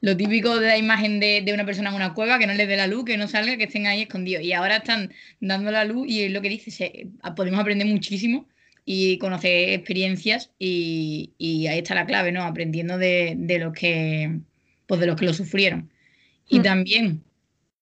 lo 0.00 0.16
típico 0.16 0.58
de 0.58 0.68
la 0.68 0.78
imagen 0.78 1.20
de, 1.20 1.44
una 1.52 1.66
persona 1.66 1.90
en 1.90 1.96
una 1.96 2.14
cueva, 2.14 2.38
que 2.38 2.46
no 2.46 2.54
les 2.54 2.68
dé 2.68 2.76
la 2.76 2.86
luz, 2.86 3.04
que 3.04 3.16
no 3.16 3.28
salga, 3.28 3.56
que 3.56 3.64
estén 3.64 3.86
ahí 3.86 4.02
escondidos. 4.02 4.42
Y 4.42 4.52
ahora 4.52 4.76
están 4.78 5.12
dando 5.40 5.70
la 5.70 5.84
luz 5.84 6.08
y 6.08 6.22
es 6.22 6.32
lo 6.32 6.40
que 6.40 6.48
dice, 6.48 7.08
podemos 7.36 7.60
aprender 7.60 7.86
muchísimo 7.86 8.46
y 8.86 9.18
conocer 9.18 9.70
experiencias 9.70 10.50
y, 10.58 11.32
ahí 11.68 11.78
está 11.78 11.94
la 11.94 12.06
clave, 12.06 12.32
¿no? 12.32 12.42
Aprendiendo 12.44 12.98
de, 12.98 13.34
de 13.36 13.58
los 13.58 13.72
que 13.74 14.40
pues 14.86 15.00
de 15.00 15.06
los 15.06 15.16
que 15.16 15.26
lo 15.26 15.32
sufrieron. 15.32 15.88
Y 16.48 16.58
hmm. 16.58 16.62
también 16.62 17.22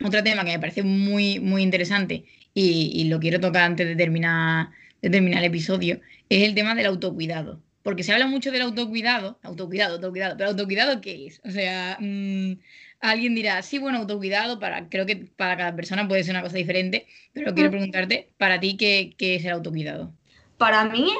otro 0.04 0.22
tema 0.22 0.44
que 0.44 0.52
me 0.52 0.58
parece 0.58 0.82
muy, 0.82 1.40
muy 1.40 1.62
interesante 1.62 2.24
y, 2.60 3.04
lo 3.04 3.20
quiero 3.20 3.40
tocar 3.40 3.62
antes 3.62 3.86
de 3.86 3.96
terminar, 3.96 4.70
de 5.00 5.10
terminar 5.10 5.40
el 5.40 5.46
episodio, 5.46 6.00
es 6.28 6.42
el 6.42 6.54
tema 6.54 6.74
del 6.74 6.86
autocuidado 6.86 7.62
porque 7.82 8.02
se 8.02 8.12
habla 8.12 8.26
mucho 8.26 8.50
del 8.50 8.60
autocuidado, 8.60 9.38
autocuidado, 9.42 9.94
autocuidado, 9.94 10.36
pero 10.36 10.50
autocuidado 10.50 11.00
¿qué 11.00 11.26
es? 11.26 11.40
O 11.42 11.50
sea, 11.50 11.96
mm, 11.98 12.58
alguien 13.00 13.34
dirá, 13.34 13.62
sí, 13.62 13.78
bueno, 13.78 13.98
autocuidado, 13.98 14.58
para, 14.58 14.90
creo 14.90 15.06
que 15.06 15.16
para 15.16 15.56
cada 15.56 15.74
persona 15.74 16.06
puede 16.06 16.22
ser 16.22 16.34
una 16.34 16.42
cosa 16.42 16.58
diferente, 16.58 17.06
pero 17.32 17.54
quiero 17.54 17.70
mm. 17.70 17.72
preguntarte, 17.72 18.28
para 18.36 18.60
ti, 18.60 18.76
¿qué, 18.76 19.14
es 19.18 19.42
el 19.42 19.52
autocuidado? 19.52 20.12
Para 20.58 20.84
mí, 20.84 21.10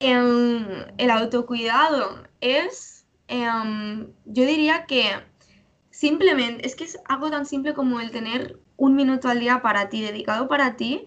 em, 0.00 0.66
el 0.98 1.10
autocuidado 1.10 2.24
es, 2.40 3.06
em, 3.28 4.08
yo 4.24 4.46
diría 4.46 4.86
que 4.86 5.04
simplemente, 5.90 6.66
es 6.66 6.74
que 6.74 6.84
es 6.84 6.98
algo 7.08 7.30
tan 7.30 7.46
simple 7.46 7.72
como 7.72 8.00
el 8.00 8.10
tener 8.10 8.58
un 8.76 8.94
minuto 8.96 9.28
al 9.28 9.40
día 9.40 9.62
para 9.62 9.88
ti, 9.88 10.02
dedicado 10.02 10.48
para 10.48 10.76
ti, 10.76 11.04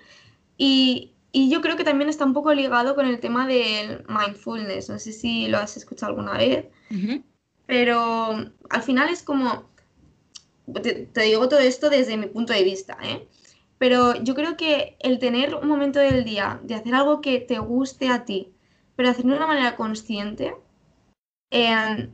y, 0.58 1.14
y 1.32 1.50
yo 1.50 1.62
creo 1.62 1.76
que 1.76 1.84
también 1.84 2.10
está 2.10 2.26
un 2.26 2.34
poco 2.34 2.54
ligado 2.54 2.96
con 2.96 3.06
el 3.06 3.20
tema 3.20 3.46
del 3.48 4.04
mindfulness. 4.08 4.90
No 4.90 4.98
sé 4.98 5.12
si 5.12 5.48
lo 5.48 5.60
has 5.60 5.78
escuchado 5.78 6.12
alguna 6.12 6.34
vez. 6.34 6.66
Pero 7.68 8.52
al 8.70 8.82
final 8.82 9.10
es 9.10 9.22
como. 9.22 9.70
Te, 10.82 11.10
digo 11.22 11.48
todo 11.48 11.60
esto 11.60 11.90
desde 11.90 12.18
mi 12.18 12.28
punto 12.28 12.54
de 12.54 12.64
vista, 12.64 12.98
¿eh? 13.04 13.28
Pero 13.78 14.16
yo 14.24 14.34
creo 14.34 14.58
que 14.58 14.98
el 15.00 15.20
tener 15.20 15.54
un 15.54 15.68
momento 15.68 16.00
del 16.00 16.24
día 16.24 16.60
de 16.64 16.76
hacer 16.76 16.96
algo 16.96 17.22
que 17.22 17.40
te 17.40 17.60
guste 17.60 18.10
a 18.10 18.26
ti, 18.26 18.52
pero 18.96 19.10
hacerlo 19.10 19.34
de 19.34 19.38
una 19.38 19.48
manera 19.48 19.76
consciente, 19.76 20.56
em, 21.52 22.14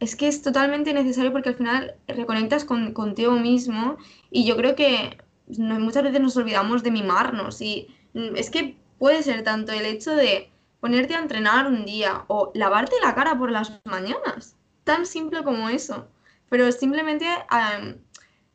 es 0.00 0.16
que 0.16 0.28
es 0.28 0.42
totalmente 0.42 0.92
necesario 0.92 1.32
porque 1.32 1.50
al 1.50 1.56
final 1.56 1.94
reconectas 2.06 2.64
con, 2.64 2.92
contigo 2.92 3.32
mismo 3.32 3.96
y 4.30 4.46
yo 4.46 4.56
creo 4.56 4.74
que 4.76 5.18
muchas 5.46 6.02
veces 6.02 6.20
nos 6.20 6.36
olvidamos 6.36 6.82
de 6.82 6.90
mimarnos 6.90 7.60
y 7.60 7.88
Mm, 8.14 8.36
es 8.36 8.50
que 8.50 8.76
puede 8.98 9.22
ser 9.22 9.44
tanto 9.44 9.72
el 9.72 9.84
hecho 9.86 10.14
de 10.14 10.50
ponerte 10.80 11.14
a 11.14 11.20
entrenar 11.20 11.66
un 11.66 11.84
día 11.84 12.24
o 12.28 12.50
lavarte 12.54 12.96
la 13.02 13.14
cara 13.14 13.38
por 13.38 13.50
las 13.50 13.80
mañanas. 13.84 14.56
Tan 14.84 15.06
simple 15.06 15.42
como 15.44 15.68
eso. 15.68 16.08
Pero 16.50 16.70
simplemente 16.72 17.26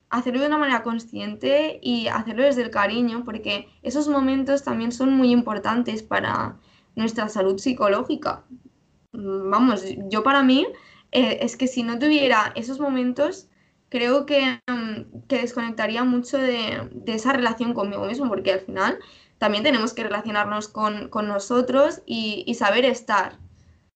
hacerlo 0.09 0.41
de 0.41 0.47
una 0.47 0.57
manera 0.57 0.83
consciente 0.83 1.79
y 1.81 2.07
hacerlo 2.07 2.43
desde 2.43 2.63
el 2.63 2.71
cariño, 2.71 3.23
porque 3.23 3.69
esos 3.83 4.07
momentos 4.07 4.63
también 4.63 4.91
son 4.91 5.13
muy 5.13 5.31
importantes 5.31 6.01
para 6.03 6.57
nuestra 6.95 7.29
salud 7.29 7.57
psicológica. 7.59 8.43
Mm, 9.13 9.49
vamos, 9.51 9.83
yo 10.09 10.23
para 10.23 10.43
mí 10.43 10.67
eh, 11.13 11.39
es 11.41 11.57
que 11.57 11.67
si 11.67 11.83
no 11.83 11.99
tuviera 11.99 12.51
esos 12.55 12.79
momentos, 12.79 13.47
creo 13.89 14.25
que, 14.25 14.59
mm, 14.67 15.27
desconectaría 15.27 16.03
mucho 16.03 16.37
de, 16.37 16.89
de, 16.91 17.13
esa 17.13 17.33
relación 17.33 17.73
conmigo 17.73 18.05
mismo, 18.05 18.27
porque 18.27 18.53
al 18.53 18.61
final 18.61 18.99
también 19.43 19.65
tenemos 19.65 19.93
que 19.93 20.03
relacionarnos 20.03 20.69
con, 20.69 21.09
nosotros 21.27 22.01
y, 22.05 22.53
saber 22.55 22.85
estar 22.85 23.39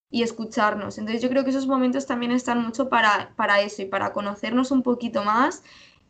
y 0.10 0.24
escucharnos. 0.24 0.98
Entonces 0.98 1.22
yo 1.22 1.30
creo 1.30 1.46
que 1.46 1.52
esos 1.52 1.68
momentos 1.68 2.06
también 2.06 2.34
están 2.34 2.62
mucho 2.62 2.90
para, 2.90 3.34
para 3.38 3.62
eso 3.62 3.82
y 3.82 3.86
para 3.86 4.12
conocernos 4.12 4.72
un 4.72 4.84
poquito 4.84 5.24
más 5.24 5.64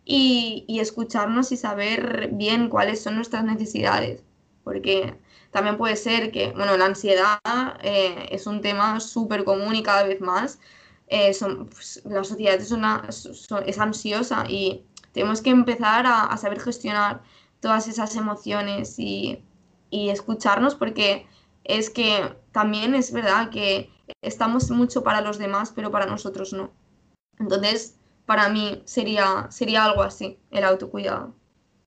y, 0.03 0.65
escucharnos 0.79 1.51
y 1.51 1.57
saber 1.57 2.29
bien 2.33 2.67
cuáles 2.67 3.03
son 3.03 3.15
nuestras 3.15 3.43
necesidades. 3.43 4.23
Porque 4.63 5.15
también 5.51 5.77
puede 5.77 5.97
ser 5.97 6.31
que, 6.31 6.51
bueno, 6.53 6.75
la 6.75 6.85
ansiedad 6.85 7.39
eh, 7.83 8.29
es 8.31 8.47
un 8.47 8.61
tema 8.61 8.99
súper 8.99 9.43
común 9.43 9.75
y 9.75 9.83
cada 9.83 10.01
vez 10.01 10.19
más. 10.19 10.59
Eh, 11.07 11.31
pues, 11.69 12.01
la 12.05 12.23
sociedad 12.23 12.55
es, 12.55 12.71
una, 12.71 13.07
es 13.65 13.79
ansiosa 13.79 14.45
y 14.49 14.83
tenemos 15.13 15.41
que 15.41 15.49
empezar 15.49 16.05
a 16.05 16.35
saber 16.37 16.59
gestionar 16.59 17.21
todas 17.59 17.87
esas 17.87 18.15
emociones 18.15 18.95
y, 18.97 19.43
escucharnos 19.89 20.75
porque 20.75 21.25
es 21.63 21.89
que 21.89 22.35
también 22.51 22.93
es 22.93 23.11
verdad 23.13 23.49
que 23.49 23.89
estamos 24.21 24.69
mucho 24.69 25.01
para 25.01 25.21
los 25.21 25.37
demás, 25.37 25.71
pero 25.73 25.91
para 25.91 26.05
nosotros 26.05 26.51
no. 26.51 26.71
Entonces, 27.39 27.95
para 28.25 28.49
mí 28.49 28.81
sería, 28.85 29.47
sería 29.49 29.85
algo 29.85 30.03
así, 30.03 30.37
el 30.51 30.65
autocuidado. 30.65 31.33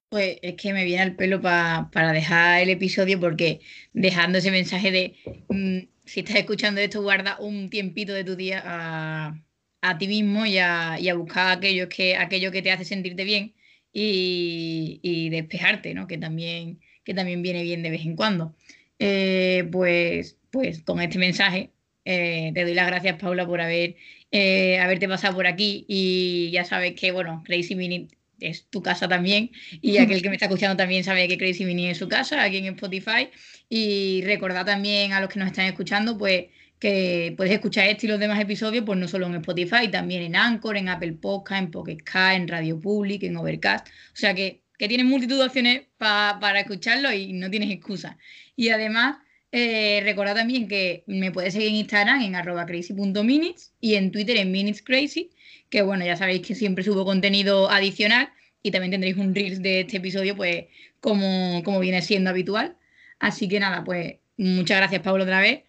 Pues 0.09 0.39
es 0.43 0.57
que 0.57 0.73
me 0.73 0.85
viene 0.85 1.03
al 1.03 1.15
pelo 1.15 1.41
para 1.43 2.13
dejar 2.13 2.63
el 2.63 2.71
episodio 2.71 3.21
porque 3.21 3.61
dejando 3.93 4.39
ese 4.39 4.51
mensaje 4.51 4.91
de 4.91 5.17
mm, 5.49 6.00
si 6.11 6.21
estás 6.21 6.37
escuchando 6.37 6.81
esto, 6.81 7.03
guarda 7.03 7.37
un 7.39 7.71
tiempito 7.71 8.13
de 8.13 8.25
tu 8.25 8.35
día 8.35 8.63
a, 8.65 9.99
ti 9.99 10.09
mismo 10.09 10.45
y 10.45 10.59
a, 10.59 10.99
buscar 11.17 11.59
aquello 11.59 11.89
que, 11.89 12.17
aquello 12.17 12.51
que 12.51 12.63
te 12.63 12.73
hace 12.73 12.85
sentirte 12.85 13.23
bien 13.25 13.55
y, 13.93 15.29
despejarte, 15.31 15.95
¿no? 15.95 16.09
Que 16.09 16.19
también, 16.19 16.81
que 17.05 17.15
también 17.15 17.43
viene 17.43 17.63
bien 17.63 17.83
de 17.85 17.91
vez 17.91 18.05
en 18.05 18.17
cuando. 18.17 18.57
Eh, 18.99 19.69
pues, 19.71 20.37
pues 20.51 20.83
con 20.83 21.01
este 21.01 21.19
mensaje 21.19 21.71
eh, 22.05 22.51
te 22.55 22.65
doy 22.65 22.75
las 22.75 22.89
gracias, 22.89 23.17
Paula, 23.21 23.47
por 23.47 23.61
haber 23.61 23.97
eh, 24.33 24.79
haberte 24.81 25.09
pasado 25.09 25.37
por 25.37 25.47
aquí 25.47 25.85
y 25.89 26.51
ya 26.53 26.65
sabes 26.65 26.95
que, 26.95 27.13
bueno, 27.13 27.43
Crazy 27.47 27.77
Mini 27.77 28.09
es 28.41 28.69
tu 28.69 28.83
casa 28.83 29.09
también 29.09 29.51
y 29.81 29.99
aquel 29.99 30.23
que 30.23 30.29
me 30.29 30.37
está 30.37 30.47
escuchando 30.47 30.77
también 30.77 31.05
sabe 31.05 31.29
que 31.29 31.39
Crazy 31.39 31.65
Mini 31.65 31.89
es 31.89 31.99
su 31.99 32.09
casa 32.09 32.43
aquí 32.43 32.59
en 32.59 32.67
Spotify. 32.67 33.31
Y 33.69 34.23
recordad 34.25 34.67
también 34.67 35.13
a 35.13 35.21
los 35.21 35.29
que 35.29 35.39
nos 35.39 35.49
están 35.49 35.67
escuchando 35.67 36.19
pues 36.19 36.47
que 36.81 37.35
puedes 37.37 37.53
escuchar 37.53 37.87
este 37.89 38.07
y 38.07 38.09
los 38.09 38.19
demás 38.19 38.41
episodios 38.41 38.85
pues 38.85 38.99
no 38.99 39.07
solo 39.07 39.27
en 39.27 39.37
Spotify, 39.37 39.89
también 39.91 40.23
en 40.23 40.35
Anchor, 40.35 40.77
en 40.77 40.89
Apple 40.89 41.13
Podcast, 41.13 41.63
en 41.63 41.71
Pocket 41.71 41.99
Cast, 41.99 42.37
en 42.37 42.49
Radio 42.49 42.81
Public, 42.81 43.23
en 43.23 43.37
Overcast, 43.37 43.87
o 43.89 44.17
sea 44.17 44.35
que, 44.35 44.63
que 44.79 44.89
tienes 44.89 45.07
multitud 45.07 45.39
de 45.39 45.45
opciones 45.45 45.83
para 45.99 46.61
escucharlo 46.61 47.13
y 47.13 47.35
no 47.35 47.51
tienes 47.51 47.71
excusa. 47.71 48.17
Y 48.57 48.71
además 48.71 49.19
eh, 49.53 50.01
recuerda 50.05 50.35
también 50.35 50.69
que 50.69 51.03
me 51.07 51.33
puedes 51.33 51.53
seguir 51.53 51.69
en 51.69 51.75
Instagram 51.77 52.23
en 52.23 52.37
arroba 52.37 52.67
crazy.minutes 52.67 53.75
y 53.81 53.95
en 53.95 54.11
Twitter 54.13 54.37
en 54.37 54.53
minutescrazy, 54.53 55.31
que 55.71 55.83
bueno, 55.83 56.05
ya 56.05 56.17
sabéis 56.17 56.47
que 56.47 56.55
siempre 56.55 56.85
subo 56.85 57.05
contenido 57.05 57.71
adicional 57.71 58.31
y 58.63 58.71
también 58.71 58.91
tendréis 58.91 59.17
un 59.17 59.35
Reels 59.35 59.63
de 59.63 59.81
este 59.81 59.99
episodio, 59.99 60.37
pues 60.37 60.67
como, 61.01 61.63
como 61.65 61.81
viene 61.81 62.03
siendo 62.03 62.31
habitual. 62.31 62.77
Así 63.19 63.49
que 63.49 63.61
nada, 63.61 63.85
pues 63.85 64.17
muchas 64.37 64.79
gracias 64.79 65.03
Pablo 65.03 65.25
otra 65.25 65.41
vez. 65.41 65.63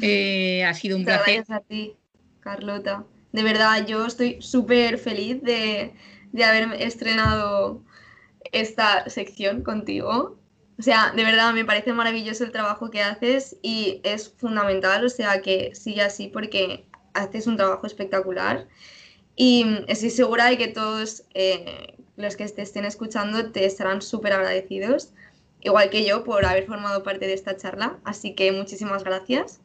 Eh, 0.00 0.64
ha 0.64 0.74
sido 0.74 0.96
un 0.96 1.04
placer. 1.04 1.36
Gracias 1.36 1.50
a 1.50 1.60
ti, 1.60 1.94
Carlota. 2.40 3.04
De 3.32 3.42
verdad, 3.42 3.86
yo 3.86 4.06
estoy 4.06 4.40
súper 4.40 4.98
feliz 4.98 5.42
de, 5.42 5.92
de 6.32 6.44
haber 6.44 6.80
estrenado 6.80 7.82
esta 8.52 9.08
sección 9.08 9.62
contigo 9.62 10.38
o 10.78 10.82
sea, 10.82 11.12
de 11.16 11.24
verdad 11.24 11.54
me 11.54 11.64
parece 11.64 11.92
maravilloso 11.92 12.44
el 12.44 12.52
trabajo 12.52 12.90
que 12.90 13.00
haces 13.00 13.56
y 13.62 14.00
es 14.04 14.30
fundamental, 14.36 15.04
o 15.06 15.08
sea, 15.08 15.40
que 15.40 15.74
sigue 15.74 16.02
así 16.02 16.28
porque 16.28 16.86
haces 17.14 17.46
un 17.46 17.56
trabajo 17.56 17.86
espectacular 17.86 18.68
y 19.36 19.66
estoy 19.86 20.10
segura 20.10 20.46
de 20.46 20.58
que 20.58 20.68
todos 20.68 21.24
eh, 21.34 21.94
los 22.16 22.36
que 22.36 22.48
te 22.48 22.62
estén 22.62 22.84
escuchando 22.84 23.52
te 23.52 23.66
estarán 23.66 24.02
súper 24.02 24.32
agradecidos, 24.32 25.12
igual 25.60 25.90
que 25.90 26.04
yo, 26.06 26.24
por 26.24 26.44
haber 26.44 26.66
formado 26.66 27.02
parte 27.02 27.26
de 27.26 27.34
esta 27.34 27.56
charla. 27.56 27.98
Así 28.04 28.34
que 28.34 28.50
muchísimas 28.52 29.04
gracias. 29.04 29.60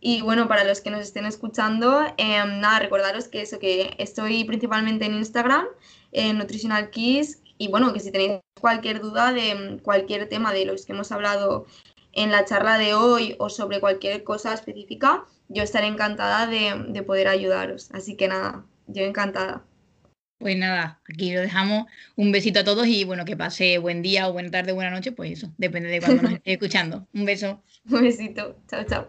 Y 0.00 0.20
bueno, 0.22 0.48
para 0.48 0.64
los 0.64 0.80
que 0.80 0.90
nos 0.90 1.02
estén 1.02 1.26
escuchando, 1.26 2.02
em, 2.16 2.60
nada, 2.60 2.80
recordaros 2.80 3.28
que 3.28 3.42
eso, 3.42 3.60
que 3.60 3.94
estoy 3.98 4.42
principalmente 4.44 5.04
en 5.04 5.14
Instagram, 5.14 5.66
en 6.10 6.38
Nutritional 6.38 6.90
Kiss, 6.90 7.40
y 7.56 7.68
bueno, 7.68 7.92
que 7.92 8.00
si 8.00 8.10
tenéis 8.10 8.40
cualquier 8.60 9.00
duda 9.00 9.32
de 9.32 9.54
mm, 9.54 9.78
cualquier 9.78 10.28
tema 10.28 10.52
de 10.52 10.64
los 10.64 10.84
que 10.84 10.92
hemos 10.92 11.12
hablado 11.12 11.66
en 12.12 12.32
la 12.32 12.44
charla 12.44 12.78
de 12.78 12.94
hoy 12.94 13.36
o 13.38 13.48
sobre 13.48 13.78
cualquier 13.80 14.24
cosa 14.24 14.52
específica, 14.52 15.24
yo 15.48 15.62
estaré 15.62 15.86
encantada 15.86 16.46
de, 16.48 17.02
poder 17.04 17.28
ayudaros. 17.28 17.90
Así 17.92 18.16
que 18.16 18.26
nada, 18.28 18.64
yo 18.92 19.04
encantada. 19.04 19.64
Pues 20.38 20.56
nada, 20.56 21.00
aquí 21.08 21.32
lo 21.32 21.40
dejamos. 21.40 21.86
Un 22.16 22.32
besito 22.32 22.60
a 22.60 22.64
todos 22.64 22.86
y 22.88 23.04
bueno, 23.04 23.24
que 23.24 23.36
pase 23.36 23.78
buen 23.78 24.02
día 24.02 24.28
o 24.28 24.32
buena 24.32 24.50
tarde 24.50 24.72
o 24.72 24.74
buena 24.74 24.90
noche, 24.90 25.12
pues 25.12 25.32
eso, 25.32 25.52
depende 25.56 25.88
de 25.88 26.00
cuando 26.00 26.22
nos 26.22 26.32
esté 26.34 26.52
escuchando. 26.54 27.06
Un 27.14 27.24
beso. 27.24 27.62
Un 27.88 28.02
besito. 28.02 28.56
Chao, 28.68 28.84
chao. 28.84 29.08